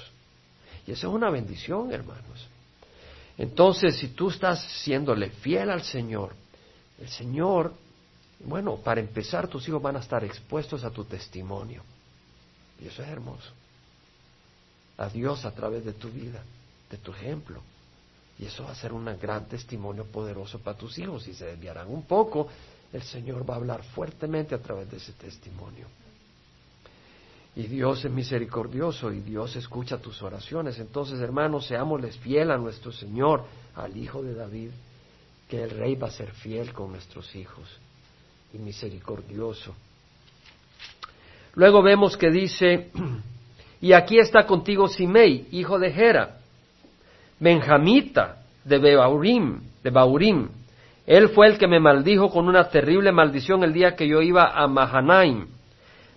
Y 0.87 0.93
eso 0.93 1.09
es 1.09 1.15
una 1.15 1.31
bendición, 1.31 1.91
hermanos. 1.95 2.47
Entonces, 3.39 3.97
si 3.97 4.09
tú 4.09 4.29
estás 4.29 4.61
siéndole 4.83 5.31
fiel 5.31 5.71
al 5.71 5.81
Señor, 5.81 6.35
el 7.01 7.09
Señor, 7.09 7.73
bueno, 8.41 8.77
para 8.77 9.01
empezar, 9.01 9.49
tus 9.49 9.69
hijos 9.69 9.83
van 9.83 9.97
a 9.97 10.01
estar 10.01 10.25
expuestos 10.25 10.85
a 10.85 10.91
tu 10.91 11.05
testimonio. 11.05 11.83
Y 12.81 12.89
eso 12.89 13.03
es 13.03 13.09
hermoso. 13.09 13.51
A 14.99 15.09
Dios 15.09 15.45
a 15.45 15.51
través 15.53 15.85
de 15.85 15.93
tu 15.93 16.09
vida, 16.09 16.43
de 16.91 16.97
tu 16.99 17.13
ejemplo. 17.13 17.61
Y 18.39 18.47
eso 18.47 18.65
va 18.65 18.73
a 18.73 18.75
ser 18.75 18.93
un 18.93 19.05
gran 19.19 19.47
testimonio 19.47 20.05
poderoso 20.05 20.59
para 20.59 20.77
tus 20.77 20.99
hijos. 20.99 21.23
Si 21.25 21.35
se 21.35 21.47
desviarán 21.47 21.89
un 21.89 22.03
poco, 22.03 22.49
el 22.93 23.03
Señor 23.03 23.49
va 23.49 23.55
a 23.55 23.57
hablar 23.59 23.83
fuertemente 23.83 24.55
a 24.55 24.59
través 24.59 24.91
de 24.91 24.99
ese 24.99 25.13
testimonio. 25.13 25.87
Y 27.55 27.63
Dios 27.69 28.05
es 28.05 28.11
misericordioso 28.11 29.11
y 29.11 29.21
Dios 29.21 29.57
escucha 29.57 29.97
tus 29.97 30.23
oraciones. 30.23 30.79
Entonces, 30.79 31.19
hermanos, 31.21 31.67
seámosles 31.67 32.19
fiel 32.19 32.51
a 32.51 32.59
nuestro 32.59 32.93
Señor, 32.93 33.45
al 33.75 33.97
Hijo 33.97 34.23
de 34.23 34.35
David, 34.35 34.71
que 35.49 35.63
el 35.63 35.71
Rey 35.71 35.95
va 35.95 36.09
a 36.09 36.11
ser 36.11 36.33
fiel 36.33 36.73
con 36.73 36.93
nuestros 36.93 37.35
hijos 37.37 37.69
y 38.53 38.59
misericordioso. 38.59 39.75
Luego 41.55 41.83
vemos 41.83 42.17
que 42.17 42.31
dice, 42.31 42.91
y 43.81 43.93
aquí 43.93 44.19
está 44.19 44.47
contigo 44.47 44.89
Simei, 44.89 45.49
hijo 45.53 45.79
de 45.79 45.93
Gera, 45.93 46.39
Benjamita 47.39 48.43
de 48.65 48.97
Baurim, 48.97 49.61
de 49.83 49.91
Baurim. 49.91 50.49
Él 51.07 51.29
fue 51.29 51.47
el 51.47 51.59
que 51.59 51.69
me 51.69 51.79
maldijo 51.79 52.31
con 52.31 52.49
una 52.49 52.69
terrible 52.69 53.13
maldición 53.13 53.63
el 53.63 53.73
día 53.73 53.95
que 53.95 54.09
yo 54.09 54.23
iba 54.23 54.51
a 54.51 54.67
Mahanaim. 54.67 55.47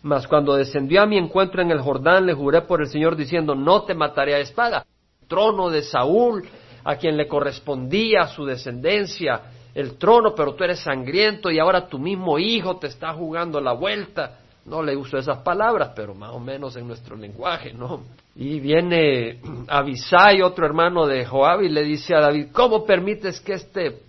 Mas 0.01 0.27
cuando 0.27 0.55
descendió 0.55 1.01
a 1.01 1.05
mi 1.05 1.17
encuentro 1.17 1.61
en 1.61 1.71
el 1.71 1.81
Jordán, 1.81 2.25
le 2.25 2.33
juré 2.33 2.61
por 2.61 2.81
el 2.81 2.87
Señor 2.87 3.15
diciendo, 3.15 3.53
no 3.53 3.83
te 3.83 3.93
mataré 3.93 4.33
a 4.33 4.39
espada. 4.39 4.85
Trono 5.27 5.69
de 5.69 5.83
Saúl, 5.83 6.47
a 6.83 6.95
quien 6.95 7.17
le 7.17 7.27
correspondía 7.27 8.27
su 8.27 8.45
descendencia, 8.45 9.41
el 9.75 9.97
trono, 9.97 10.33
pero 10.35 10.55
tú 10.55 10.63
eres 10.63 10.79
sangriento 10.79 11.51
y 11.51 11.59
ahora 11.59 11.87
tu 11.87 11.99
mismo 11.99 12.39
hijo 12.39 12.77
te 12.77 12.87
está 12.87 13.13
jugando 13.13 13.61
la 13.61 13.73
vuelta. 13.73 14.39
No 14.65 14.83
le 14.83 14.95
uso 14.95 15.17
esas 15.17 15.39
palabras, 15.39 15.91
pero 15.95 16.13
más 16.13 16.31
o 16.31 16.39
menos 16.39 16.75
en 16.75 16.87
nuestro 16.87 17.15
lenguaje, 17.15 17.73
¿no? 17.73 18.03
Y 18.35 18.59
viene 18.59 19.39
Abisai, 19.67 20.41
otro 20.41 20.65
hermano 20.65 21.07
de 21.07 21.25
Joab, 21.25 21.61
y 21.61 21.69
le 21.69 21.83
dice 21.83 22.13
a 22.15 22.19
David, 22.19 22.47
¿cómo 22.51 22.85
permites 22.85 23.39
que 23.39 23.53
este 23.53 23.99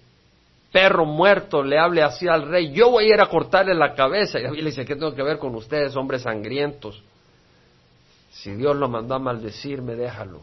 perro 0.72 1.04
muerto 1.04 1.62
le 1.62 1.78
hable 1.78 2.02
así 2.02 2.28
al 2.28 2.48
rey? 2.48 2.72
Yo 2.72 2.90
voy 2.90 3.04
a 3.04 3.14
ir 3.14 3.20
a 3.20 3.26
cortarle 3.26 3.74
la 3.74 3.94
cabeza. 3.94 4.38
Y 4.38 4.42
David 4.42 4.58
le 4.58 4.70
dice, 4.70 4.84
¿qué 4.84 4.96
tengo 4.96 5.14
que 5.14 5.22
ver 5.22 5.38
con 5.38 5.54
ustedes, 5.54 5.96
hombres 5.96 6.22
sangrientos? 6.22 7.02
Si 8.30 8.52
Dios 8.54 8.76
lo 8.76 8.88
mandó 8.88 9.14
a 9.14 9.18
maldecirme, 9.18 9.94
déjalo. 9.94 10.40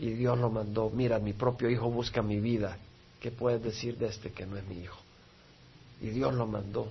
Y 0.00 0.14
Dios 0.14 0.38
lo 0.38 0.48
mandó, 0.48 0.88
mira, 0.88 1.18
mi 1.18 1.34
propio 1.34 1.68
hijo 1.68 1.90
busca 1.90 2.22
mi 2.22 2.40
vida. 2.40 2.78
¿Qué 3.20 3.30
puedes 3.30 3.62
decir 3.62 3.98
de 3.98 4.06
este 4.06 4.32
que 4.32 4.46
no 4.46 4.56
es 4.56 4.64
mi 4.64 4.78
hijo? 4.78 4.98
Y 6.00 6.08
Dios 6.08 6.32
lo 6.32 6.46
mandó. 6.46 6.88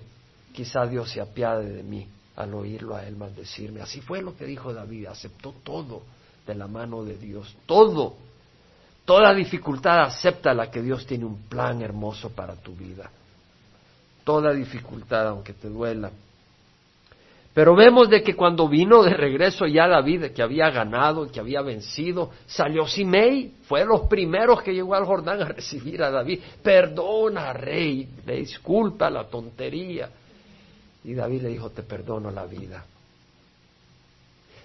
Quizá 0.54 0.86
Dios 0.86 1.10
se 1.10 1.20
apiade 1.20 1.68
de 1.68 1.82
mí 1.82 2.08
al 2.36 2.54
oírlo 2.54 2.96
a 2.96 3.08
él 3.08 3.16
maldecirme. 3.16 3.82
Así 3.82 4.00
fue 4.00 4.22
lo 4.22 4.38
que 4.38 4.46
dijo 4.46 4.72
David, 4.72 5.08
aceptó 5.08 5.56
todo 5.64 6.04
de 6.46 6.54
la 6.54 6.68
mano 6.68 7.04
de 7.04 7.18
Dios, 7.18 7.56
todo. 7.66 8.14
Toda 9.06 9.34
dificultad 9.34 10.02
acepta 10.02 10.54
la 10.54 10.70
que 10.70 10.84
Dios 10.84 11.08
tiene 11.08 11.26
un 11.26 11.42
plan 11.50 11.82
hermoso 11.82 12.30
para 12.30 12.56
tu 12.56 12.76
vida. 12.76 13.10
Toda 14.24 14.54
dificultad, 14.54 15.30
aunque 15.30 15.54
te 15.54 15.68
duela. 15.68 16.12
Pero 17.54 17.76
vemos 17.76 18.10
de 18.10 18.22
que 18.22 18.36
cuando 18.36 18.70
vino 18.70 19.02
de 19.02 19.14
regreso 19.14 19.66
ya 19.66 19.88
David, 19.88 20.32
que 20.34 20.44
había 20.44 20.70
ganado, 20.70 21.30
que 21.32 21.40
había 21.40 21.62
vencido, 21.62 22.30
salió 22.46 22.88
Simei, 22.88 23.54
fue 23.64 23.84
los 23.86 24.02
primeros 24.02 24.62
que 24.62 24.74
llegó 24.74 24.94
al 24.96 25.06
Jordán 25.06 25.42
a 25.42 25.46
recibir 25.46 26.04
a 26.04 26.12
David. 26.12 26.40
Perdona, 26.62 27.52
rey, 27.54 28.08
disculpa 28.26 29.10
la 29.10 29.28
tontería. 29.28 30.10
Y 31.04 31.14
David 31.14 31.42
le 31.42 31.50
dijo, 31.50 31.72
te 31.72 31.82
perdono 31.82 32.30
la 32.30 32.46
vida. 32.46 32.86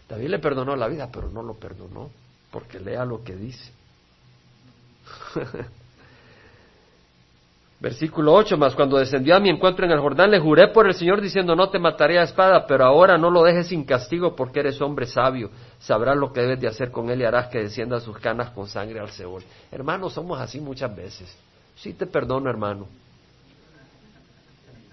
David 0.09 0.29
le 0.29 0.39
perdonó 0.39 0.77
la 0.77 0.87
vida, 0.87 1.09
pero 1.11 1.31
no 1.31 1.43
lo 1.43 1.55
perdonó, 1.55 2.11
porque 2.51 2.79
lea 2.79 3.05
lo 3.05 3.25
que 3.25 3.35
dice. 3.35 3.73
Versículo 7.85 8.33
8 8.33 8.57
más, 8.57 8.75
cuando 8.75 8.97
descendió 8.97 9.37
a 9.37 9.41
mi 9.41 9.51
encuentro 9.51 9.85
en 9.85 9.93
el 9.93 10.01
Jordán, 10.01 10.31
le 10.31 10.41
juré 10.41 10.69
por 10.69 10.87
el 10.87 10.95
Señor 10.95 11.21
diciendo, 11.21 11.55
no 11.55 11.69
te 11.69 11.79
mataré 11.79 12.19
a 12.19 12.23
espada, 12.23 12.67
pero 12.67 12.87
ahora 12.87 13.19
no 13.19 13.31
lo 13.31 13.43
dejes 13.43 13.67
sin 13.67 13.85
castigo 13.85 14.35
porque 14.35 14.61
eres 14.61 14.81
hombre 14.81 15.05
sabio, 15.05 15.51
sabrás 15.81 16.17
lo 16.17 16.33
que 16.33 16.41
debes 16.41 16.61
de 16.61 16.69
hacer 16.69 16.91
con 16.91 17.11
él 17.11 17.21
y 17.21 17.25
harás 17.27 17.49
que 17.49 17.59
descienda 17.59 18.01
sus 18.01 18.17
canas 18.17 18.53
con 18.53 18.69
sangre 18.69 19.01
al 19.01 19.11
Seol. 19.11 19.43
Hermanos, 19.71 20.15
somos 20.15 20.41
así 20.41 20.63
muchas 20.63 20.97
veces. 20.97 21.37
Sí 21.75 21.93
te 21.93 22.07
perdono, 22.07 22.49
hermano. 22.49 22.87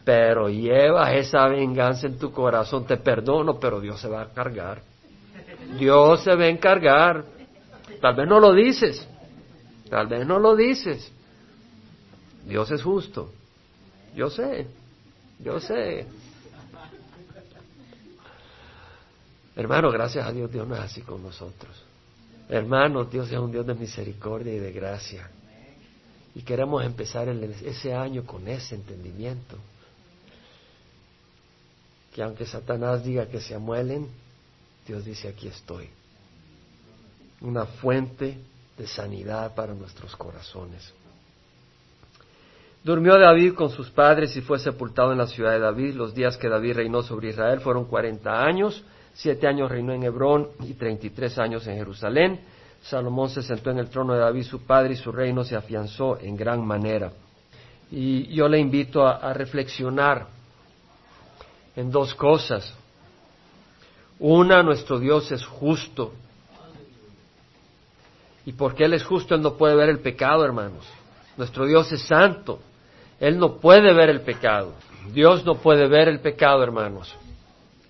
Pero 0.03 0.49
llevas 0.49 1.13
esa 1.13 1.47
venganza 1.47 2.07
en 2.07 2.19
tu 2.19 2.33
corazón, 2.33 2.85
te 2.85 2.97
perdono, 2.97 3.57
pero 3.57 3.79
Dios 3.79 4.01
se 4.01 4.09
va 4.09 4.23
a 4.23 4.33
cargar. 4.33 4.81
Dios 5.79 6.25
se 6.25 6.35
va 6.35 6.43
a 6.43 6.49
encargar. 6.49 7.23
Tal 8.01 8.15
vez 8.15 8.27
no 8.27 8.41
lo 8.41 8.53
dices, 8.53 9.07
tal 9.89 10.07
vez 10.07 10.27
no 10.27 10.39
lo 10.39 10.57
dices. 10.57 11.09
Dios 12.45 12.71
es 12.71 12.81
justo. 12.81 13.31
Yo 14.15 14.29
sé, 14.29 14.67
yo 15.39 15.59
sé. 15.59 16.05
Hermano, 19.55 19.91
gracias 19.91 20.25
a 20.25 20.31
Dios, 20.31 20.51
Dios 20.51 20.67
no 20.67 20.75
es 20.75 20.81
así 20.81 21.01
con 21.01 21.21
nosotros. 21.21 21.83
Hermano, 22.49 23.05
Dios 23.05 23.31
es 23.31 23.37
un 23.37 23.51
Dios 23.51 23.65
de 23.65 23.73
misericordia 23.73 24.53
y 24.53 24.59
de 24.59 24.71
gracia. 24.71 25.29
Y 26.33 26.41
queremos 26.41 26.83
empezar 26.83 27.27
ese 27.29 27.93
año 27.93 28.25
con 28.25 28.47
ese 28.47 28.75
entendimiento. 28.75 29.57
Que 32.13 32.23
aunque 32.23 32.45
Satanás 32.45 33.03
diga 33.03 33.27
que 33.27 33.39
se 33.39 33.55
amuelen, 33.55 34.07
Dios 34.85 35.05
dice, 35.05 35.29
aquí 35.29 35.47
estoy. 35.47 35.89
Una 37.41 37.65
fuente 37.65 38.37
de 38.77 38.87
sanidad 38.87 39.53
para 39.55 39.73
nuestros 39.73 40.15
corazones. 40.15 40.93
Durmió 42.83 43.19
David 43.19 43.53
con 43.53 43.69
sus 43.69 43.91
padres 43.91 44.35
y 44.35 44.41
fue 44.41 44.57
sepultado 44.57 45.11
en 45.11 45.19
la 45.19 45.27
ciudad 45.27 45.51
de 45.51 45.59
David. 45.59 45.93
Los 45.93 46.15
días 46.15 46.35
que 46.37 46.49
David 46.49 46.77
reinó 46.77 47.03
sobre 47.03 47.29
Israel 47.29 47.59
fueron 47.59 47.85
cuarenta 47.85 48.43
años. 48.43 48.83
Siete 49.13 49.45
años 49.45 49.69
reinó 49.69 49.93
en 49.93 50.01
Hebrón 50.01 50.47
y 50.61 50.73
treinta 50.73 51.05
y 51.05 51.11
tres 51.11 51.37
años 51.37 51.67
en 51.67 51.75
Jerusalén. 51.75 52.39
Salomón 52.81 53.29
se 53.29 53.43
sentó 53.43 53.69
en 53.69 53.77
el 53.77 53.89
trono 53.89 54.13
de 54.13 54.19
David 54.21 54.43
su 54.43 54.65
padre 54.65 54.93
y 54.93 54.95
su 54.95 55.11
reino 55.11 55.43
se 55.43 55.55
afianzó 55.55 56.17
en 56.19 56.35
gran 56.35 56.65
manera. 56.65 57.11
Y 57.91 58.33
yo 58.33 58.47
le 58.47 58.57
invito 58.57 59.05
a, 59.05 59.17
a 59.17 59.33
reflexionar 59.33 60.25
en 61.75 61.91
dos 61.91 62.15
cosas. 62.15 62.73
Una, 64.17 64.63
nuestro 64.63 64.97
Dios 64.97 65.31
es 65.31 65.45
justo. 65.45 66.13
Y 68.43 68.53
porque 68.53 68.85
Él 68.85 68.93
es 68.93 69.03
justo, 69.03 69.35
Él 69.35 69.41
no 69.43 69.55
puede 69.55 69.75
ver 69.75 69.89
el 69.89 69.99
pecado, 69.99 70.43
hermanos. 70.43 70.87
Nuestro 71.37 71.67
Dios 71.67 71.91
es 71.91 72.01
santo. 72.01 72.59
Él 73.21 73.37
no 73.37 73.57
puede 73.59 73.93
ver 73.93 74.09
el 74.09 74.21
pecado. 74.21 74.73
Dios 75.13 75.45
no 75.45 75.55
puede 75.55 75.87
ver 75.87 76.07
el 76.07 76.19
pecado, 76.19 76.63
hermanos. 76.63 77.15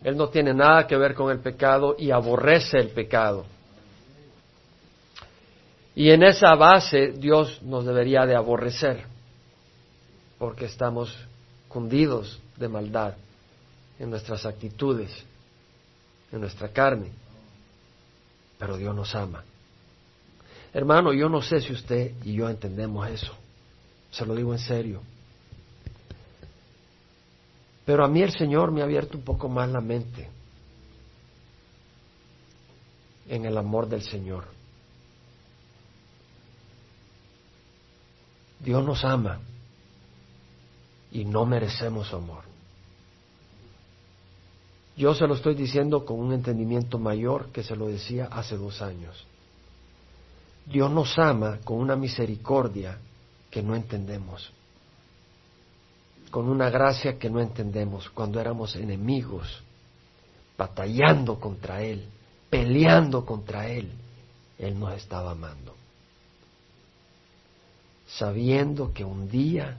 Él 0.03 0.17
no 0.17 0.27
tiene 0.27 0.53
nada 0.53 0.85
que 0.85 0.97
ver 0.97 1.15
con 1.15 1.31
el 1.31 1.39
pecado 1.39 1.95
y 1.97 2.11
aborrece 2.11 2.77
el 2.77 2.89
pecado. 2.89 3.45
Y 5.95 6.09
en 6.09 6.23
esa 6.23 6.53
base 6.55 7.13
Dios 7.13 7.61
nos 7.61 7.85
debería 7.85 8.25
de 8.25 8.35
aborrecer, 8.35 9.05
porque 10.37 10.65
estamos 10.65 11.15
cundidos 11.69 12.41
de 12.57 12.67
maldad 12.67 13.13
en 13.99 14.09
nuestras 14.09 14.45
actitudes, 14.45 15.11
en 16.33 16.41
nuestra 16.41 16.67
carne. 16.69 17.09
Pero 18.57 18.75
Dios 18.75 18.93
nos 18.93 19.15
ama. 19.15 19.45
Hermano, 20.73 21.13
yo 21.13 21.29
no 21.29 21.41
sé 21.41 21.61
si 21.61 21.71
usted 21.71 22.11
y 22.25 22.33
yo 22.33 22.49
entendemos 22.49 23.07
eso. 23.09 23.33
Se 24.11 24.25
lo 24.25 24.35
digo 24.35 24.51
en 24.51 24.59
serio. 24.59 25.01
Pero 27.85 28.05
a 28.05 28.07
mí 28.07 28.21
el 28.21 28.31
Señor 28.31 28.71
me 28.71 28.81
ha 28.81 28.85
abierto 28.85 29.17
un 29.17 29.23
poco 29.23 29.49
más 29.49 29.69
la 29.69 29.81
mente 29.81 30.29
en 33.27 33.45
el 33.45 33.57
amor 33.57 33.87
del 33.87 34.03
Señor. 34.03 34.45
Dios 38.59 38.85
nos 38.85 39.03
ama 39.03 39.39
y 41.11 41.25
no 41.25 41.45
merecemos 41.45 42.13
amor. 42.13 42.43
Yo 44.95 45.15
se 45.15 45.25
lo 45.25 45.33
estoy 45.33 45.55
diciendo 45.55 46.05
con 46.05 46.19
un 46.19 46.33
entendimiento 46.33 46.99
mayor 46.99 47.47
que 47.47 47.63
se 47.63 47.75
lo 47.75 47.87
decía 47.87 48.25
hace 48.25 48.55
dos 48.55 48.81
años. 48.81 49.25
Dios 50.65 50.91
nos 50.91 51.17
ama 51.17 51.59
con 51.63 51.77
una 51.77 51.95
misericordia 51.95 52.99
que 53.49 53.63
no 53.63 53.75
entendemos 53.75 54.53
con 56.31 56.47
una 56.47 56.69
gracia 56.69 57.19
que 57.19 57.29
no 57.29 57.41
entendemos 57.41 58.09
cuando 58.09 58.39
éramos 58.39 58.75
enemigos, 58.77 59.61
batallando 60.57 61.39
contra 61.39 61.83
Él, 61.83 62.07
peleando 62.49 63.25
contra 63.25 63.67
Él, 63.67 63.91
Él 64.57 64.79
nos 64.79 64.93
estaba 64.93 65.31
amando. 65.31 65.75
Sabiendo 68.07 68.93
que 68.93 69.03
un 69.03 69.29
día 69.29 69.77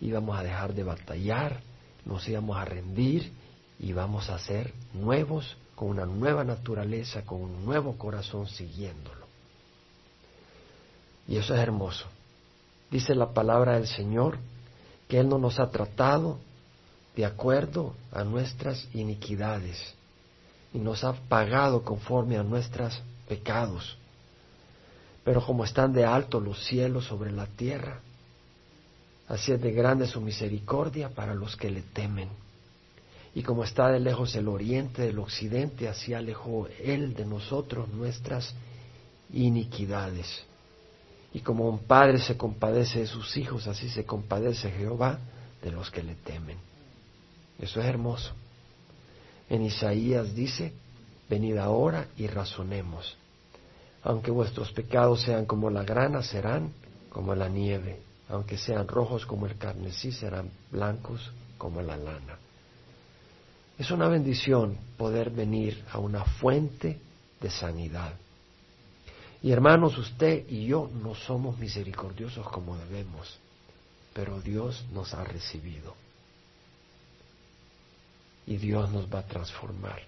íbamos 0.00 0.38
a 0.38 0.42
dejar 0.42 0.74
de 0.74 0.82
batallar, 0.82 1.60
nos 2.06 2.26
íbamos 2.26 2.56
a 2.56 2.64
rendir 2.64 3.30
y 3.78 3.92
vamos 3.92 4.30
a 4.30 4.38
ser 4.38 4.72
nuevos, 4.94 5.56
con 5.74 5.88
una 5.88 6.06
nueva 6.06 6.44
naturaleza, 6.44 7.22
con 7.22 7.40
un 7.40 7.64
nuevo 7.64 7.98
corazón 7.98 8.46
siguiéndolo. 8.46 9.26
Y 11.28 11.36
eso 11.36 11.54
es 11.54 11.60
hermoso. 11.60 12.06
Dice 12.90 13.14
la 13.14 13.32
palabra 13.32 13.74
del 13.74 13.86
Señor 13.86 14.38
que 15.12 15.20
Él 15.20 15.28
no 15.28 15.36
nos 15.36 15.60
ha 15.60 15.68
tratado 15.68 16.38
de 17.14 17.26
acuerdo 17.26 17.94
a 18.12 18.24
nuestras 18.24 18.88
iniquidades 18.94 19.76
y 20.72 20.78
nos 20.78 21.04
ha 21.04 21.12
pagado 21.12 21.82
conforme 21.82 22.38
a 22.38 22.42
nuestros 22.42 22.98
pecados. 23.28 23.98
Pero 25.22 25.44
como 25.44 25.66
están 25.66 25.92
de 25.92 26.06
alto 26.06 26.40
los 26.40 26.64
cielos 26.64 27.04
sobre 27.04 27.30
la 27.30 27.44
tierra, 27.44 28.00
así 29.28 29.52
es 29.52 29.60
de 29.60 29.72
grande 29.72 30.06
su 30.06 30.18
misericordia 30.22 31.10
para 31.10 31.34
los 31.34 31.56
que 31.56 31.70
le 31.70 31.82
temen. 31.82 32.30
Y 33.34 33.42
como 33.42 33.64
está 33.64 33.90
de 33.90 34.00
lejos 34.00 34.34
el 34.34 34.48
oriente 34.48 35.02
del 35.02 35.18
occidente, 35.18 35.88
así 35.88 36.14
alejó 36.14 36.68
Él 36.82 37.12
de 37.12 37.26
nosotros 37.26 37.86
nuestras 37.90 38.54
iniquidades. 39.30 40.42
Y 41.34 41.40
como 41.40 41.68
un 41.68 41.80
padre 41.80 42.18
se 42.18 42.36
compadece 42.36 43.00
de 43.00 43.06
sus 43.06 43.36
hijos, 43.36 43.66
así 43.66 43.88
se 43.88 44.04
compadece 44.04 44.70
Jehová 44.70 45.18
de 45.62 45.70
los 45.70 45.90
que 45.90 46.02
le 46.02 46.14
temen. 46.16 46.58
Eso 47.58 47.80
es 47.80 47.86
hermoso. 47.86 48.32
En 49.48 49.62
Isaías 49.62 50.34
dice, 50.34 50.72
venid 51.28 51.56
ahora 51.56 52.06
y 52.16 52.26
razonemos. 52.26 53.16
Aunque 54.02 54.30
vuestros 54.30 54.72
pecados 54.72 55.22
sean 55.22 55.46
como 55.46 55.70
la 55.70 55.84
grana, 55.84 56.22
serán 56.22 56.72
como 57.08 57.34
la 57.34 57.48
nieve. 57.48 58.00
Aunque 58.28 58.56
sean 58.56 58.88
rojos 58.88 59.26
como 59.26 59.46
el 59.46 59.56
carnesí, 59.56 60.12
serán 60.12 60.50
blancos 60.70 61.32
como 61.58 61.82
la 61.82 61.96
lana. 61.96 62.38
Es 63.78 63.90
una 63.90 64.08
bendición 64.08 64.76
poder 64.96 65.30
venir 65.30 65.84
a 65.90 65.98
una 65.98 66.24
fuente 66.24 66.98
de 67.40 67.50
sanidad. 67.50 68.12
Y 69.42 69.50
hermanos, 69.50 69.98
usted 69.98 70.48
y 70.48 70.66
yo 70.66 70.88
no 71.02 71.14
somos 71.14 71.58
misericordiosos 71.58 72.48
como 72.48 72.76
debemos, 72.76 73.38
pero 74.14 74.40
Dios 74.40 74.84
nos 74.92 75.14
ha 75.14 75.24
recibido. 75.24 75.94
Y 78.46 78.56
Dios 78.56 78.90
nos 78.90 79.12
va 79.12 79.20
a 79.20 79.26
transformar 79.26 80.02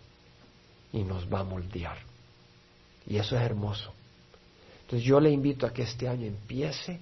y 0.92 1.02
nos 1.02 1.32
va 1.32 1.40
a 1.40 1.44
moldear. 1.44 1.98
Y 3.06 3.16
eso 3.16 3.36
es 3.36 3.42
hermoso. 3.42 3.92
Entonces 4.82 5.06
yo 5.06 5.18
le 5.18 5.30
invito 5.30 5.66
a 5.66 5.72
que 5.72 5.82
este 5.82 6.08
año 6.08 6.26
empiece 6.26 7.00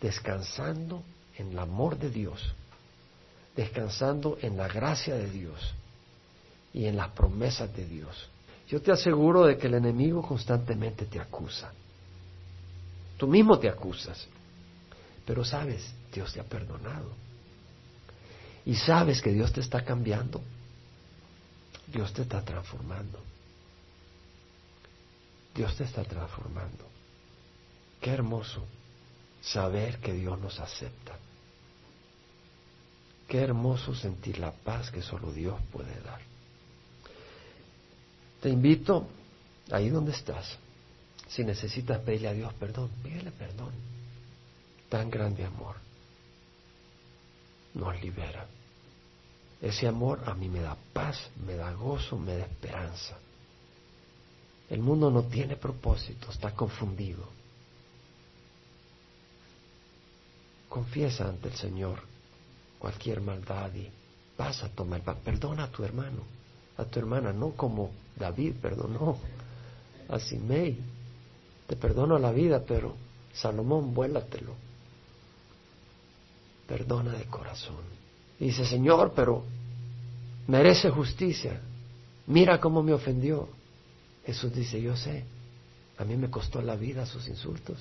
descansando 0.00 1.02
en 1.36 1.52
el 1.52 1.58
amor 1.58 1.98
de 1.98 2.10
Dios, 2.10 2.54
descansando 3.56 4.38
en 4.40 4.56
la 4.56 4.68
gracia 4.68 5.16
de 5.16 5.30
Dios 5.30 5.74
y 6.72 6.86
en 6.86 6.96
las 6.96 7.08
promesas 7.10 7.74
de 7.74 7.86
Dios. 7.86 8.28
Yo 8.68 8.80
te 8.80 8.92
aseguro 8.92 9.44
de 9.44 9.58
que 9.58 9.66
el 9.66 9.74
enemigo 9.74 10.22
constantemente 10.22 11.04
te 11.06 11.20
acusa. 11.20 11.72
Tú 13.16 13.26
mismo 13.26 13.58
te 13.58 13.68
acusas. 13.68 14.26
Pero 15.26 15.44
sabes, 15.44 15.92
Dios 16.12 16.32
te 16.32 16.40
ha 16.40 16.44
perdonado. 16.44 17.10
Y 18.66 18.74
sabes 18.74 19.20
que 19.20 19.32
Dios 19.32 19.52
te 19.52 19.60
está 19.60 19.84
cambiando. 19.84 20.40
Dios 21.86 22.12
te 22.12 22.22
está 22.22 22.42
transformando. 22.42 23.20
Dios 25.54 25.76
te 25.76 25.84
está 25.84 26.02
transformando. 26.04 26.84
Qué 28.00 28.10
hermoso 28.10 28.64
saber 29.40 29.98
que 29.98 30.12
Dios 30.12 30.40
nos 30.40 30.58
acepta. 30.58 31.16
Qué 33.28 33.40
hermoso 33.40 33.94
sentir 33.94 34.38
la 34.38 34.52
paz 34.52 34.90
que 34.90 35.02
solo 35.02 35.32
Dios 35.32 35.60
puede 35.72 36.00
dar. 36.00 36.20
Te 38.44 38.50
invito, 38.50 39.08
ahí 39.70 39.88
donde 39.88 40.12
estás, 40.12 40.58
si 41.28 41.42
necesitas 41.42 41.98
pedirle 42.00 42.28
a 42.28 42.34
Dios 42.34 42.52
perdón, 42.52 42.90
pídele 43.02 43.30
perdón. 43.30 43.72
Tan 44.90 45.08
grande 45.08 45.46
amor 45.46 45.76
nos 47.72 47.98
libera. 48.02 48.46
Ese 49.62 49.88
amor 49.88 50.24
a 50.26 50.34
mí 50.34 50.50
me 50.50 50.60
da 50.60 50.76
paz, 50.92 51.30
me 51.46 51.54
da 51.54 51.72
gozo, 51.72 52.18
me 52.18 52.36
da 52.36 52.44
esperanza. 52.44 53.16
El 54.68 54.80
mundo 54.80 55.10
no 55.10 55.22
tiene 55.22 55.56
propósito, 55.56 56.30
está 56.30 56.54
confundido. 56.54 57.26
Confiesa 60.68 61.30
ante 61.30 61.48
el 61.48 61.56
Señor 61.56 61.98
cualquier 62.78 63.22
maldad 63.22 63.72
y 63.74 63.88
vas 64.36 64.62
a 64.62 64.68
tomar, 64.68 65.00
perdona 65.00 65.64
a 65.64 65.70
tu 65.70 65.82
hermano, 65.82 66.33
a 66.76 66.84
tu 66.84 66.98
hermana, 66.98 67.32
no 67.32 67.50
como 67.50 67.90
David 68.16 68.54
perdonó 68.60 69.18
a 70.08 70.18
Simei. 70.18 70.78
Te 71.66 71.76
perdono 71.76 72.18
la 72.18 72.30
vida, 72.32 72.62
pero 72.66 72.94
Salomón, 73.32 73.94
vuélatelo. 73.94 74.54
Perdona 76.66 77.12
de 77.12 77.24
corazón. 77.26 77.82
dice, 78.38 78.64
Señor, 78.64 79.12
pero 79.14 79.44
merece 80.46 80.90
justicia. 80.90 81.60
Mira 82.26 82.60
cómo 82.60 82.82
me 82.82 82.92
ofendió. 82.92 83.48
Jesús 84.26 84.54
dice, 84.54 84.80
yo 84.80 84.96
sé, 84.96 85.24
a 85.98 86.04
mí 86.04 86.16
me 86.16 86.30
costó 86.30 86.62
la 86.62 86.76
vida 86.76 87.06
sus 87.06 87.28
insultos. 87.28 87.78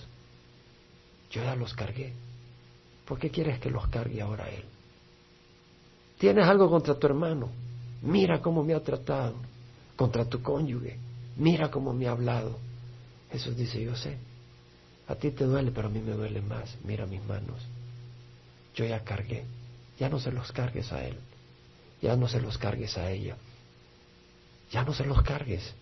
Yo 1.32 1.44
ya 1.44 1.56
los 1.56 1.74
cargué. 1.74 2.14
¿Por 3.06 3.20
qué 3.20 3.30
quieres 3.30 3.60
que 3.60 3.70
los 3.70 3.88
cargue 3.88 4.22
ahora 4.22 4.50
él? 4.50 4.64
¿Tienes 6.18 6.48
algo 6.48 6.70
contra 6.70 6.98
tu 6.98 7.08
hermano? 7.08 7.50
Mira 8.04 8.41
cómo 8.41 8.64
me 8.64 8.74
ha 8.74 8.84
tratado. 8.84 9.36
Contra 9.95 10.26
tu 10.26 10.41
cónyuge. 10.41 10.97
Mira 11.38 11.72
cómo 11.72 11.93
me 11.93 12.08
ha 12.08 12.12
hablado. 12.12 12.58
Jesús 13.32 13.56
dice, 13.58 13.82
yo 13.82 13.95
sé. 13.95 14.18
A 15.08 15.16
ti 15.16 15.32
te 15.32 15.45
duele, 15.45 15.72
pero 15.72 15.88
a 15.88 15.91
mí 15.91 15.99
me 15.99 16.12
duele 16.12 16.41
más. 16.41 16.78
Mira 16.84 17.06
mis 17.06 17.24
manos. 17.26 17.62
Yo 18.76 18.86
ya 18.86 19.04
cargué. 19.04 19.45
Ya 19.99 20.10
no 20.10 20.20
se 20.20 20.32
los 20.32 20.51
cargues 20.51 20.91
a 20.91 21.04
él. 21.06 21.18
Ya 22.01 22.16
no 22.16 22.28
se 22.28 22.41
los 22.41 22.58
cargues 22.58 22.97
a 22.97 23.10
ella. 23.12 23.38
Ya 24.72 24.84
no 24.84 24.93
se 24.93 25.06
los 25.06 25.22
cargues. 25.22 25.74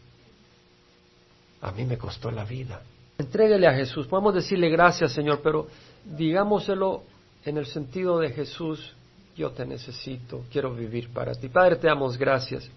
A 1.61 1.71
mí 1.71 1.85
me 1.85 1.97
costó 1.97 2.29
la 2.31 2.43
vida. 2.43 2.81
Entréguele 3.17 3.67
a 3.67 3.73
Jesús. 3.73 4.07
Podemos 4.07 4.33
decirle 4.33 4.69
gracias, 4.69 5.13
Señor, 5.13 5.41
pero 5.41 5.67
digámoselo 6.05 7.03
en 7.45 7.57
el 7.57 7.65
sentido 7.65 8.19
de 8.19 8.31
Jesús, 8.31 8.93
yo 9.35 9.51
te 9.51 9.65
necesito, 9.65 10.43
quiero 10.51 10.73
vivir 10.73 11.09
para 11.09 11.33
ti. 11.33 11.49
Padre, 11.49 11.77
te 11.77 11.87
damos 11.87 12.17
gracias 12.17 12.69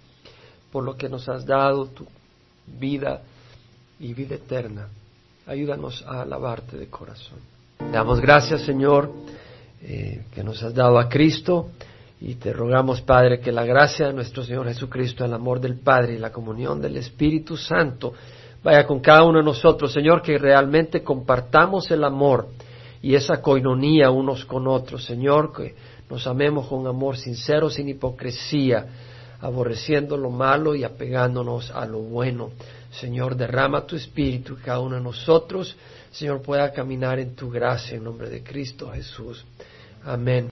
por 0.71 0.85
lo 0.85 0.97
que 0.97 1.09
nos 1.09 1.29
has 1.29 1.45
dado, 1.45 1.87
tu 1.87 2.07
vida 2.67 3.23
y 3.99 4.15
vida 4.15 4.37
eterna. 4.37 4.89
Ayúdanos 5.47 6.05
a 6.07 6.23
alabarte 6.23 6.77
de 6.77 6.89
corazón. 6.89 7.39
Te 7.79 7.91
damos 7.91 8.21
gracias, 8.21 8.63
Señor, 8.63 9.13
eh, 9.83 10.25
que 10.33 10.43
nos 10.43 10.63
has 10.63 10.75
dado 10.75 10.99
a 10.99 11.09
Cristo 11.09 11.71
y 12.21 12.37
te 12.37 12.53
rogamos, 12.53 13.03
Padre, 13.03 13.41
que 13.41 13.53
la 13.53 13.65
gracia 13.65 14.07
de 14.07 14.15
nuestro 14.15 14.43
Señor 14.43 14.67
Jesucristo, 14.67 15.25
el 15.25 15.35
amor 15.35 15.61
del 15.61 15.79
Padre 15.79 16.15
y 16.15 16.19
la 16.19 16.33
comunión 16.33 16.81
del 16.81 16.97
Espíritu 16.97 17.57
Santo 17.57 18.15
vaya 18.63 18.87
con 18.87 19.01
cada 19.01 19.25
uno 19.25 19.39
de 19.39 19.45
nosotros, 19.45 19.93
Señor, 19.93 20.23
que 20.23 20.39
realmente 20.39 21.03
compartamos 21.03 21.91
el 21.91 22.03
amor 22.03 22.49
y 23.03 23.15
esa 23.15 23.43
coinonía 23.43 24.11
unos 24.11 24.47
con 24.47 24.67
otros, 24.67 25.05
Señor, 25.05 25.53
que 25.53 25.75
nos 26.11 26.27
amemos 26.27 26.67
con 26.67 26.87
amor 26.87 27.17
sincero, 27.17 27.71
sin 27.71 27.89
hipocresía, 27.89 28.87
aborreciendo 29.41 30.17
lo 30.17 30.31
malo 30.31 30.75
y 30.75 30.85
apegándonos 30.85 31.71
a 31.71 31.85
lo 31.87 32.01
bueno. 32.01 32.51
Señor, 32.91 33.37
derrama 33.37 33.87
tu 33.87 33.97
espíritu 33.97 34.55
y 34.55 34.63
cada 34.63 34.81
uno 34.81 34.97
de 34.97 35.03
nosotros, 35.03 35.77
Señor, 36.13 36.43
pueda 36.43 36.73
caminar 36.73 37.19
en 37.19 37.35
tu 37.35 37.51
gracia 37.51 37.97
en 37.97 38.05
nombre 38.05 38.31
de 38.31 38.43
Cristo 38.43 38.91
Jesús. 38.93 39.45
Amén. 40.05 40.43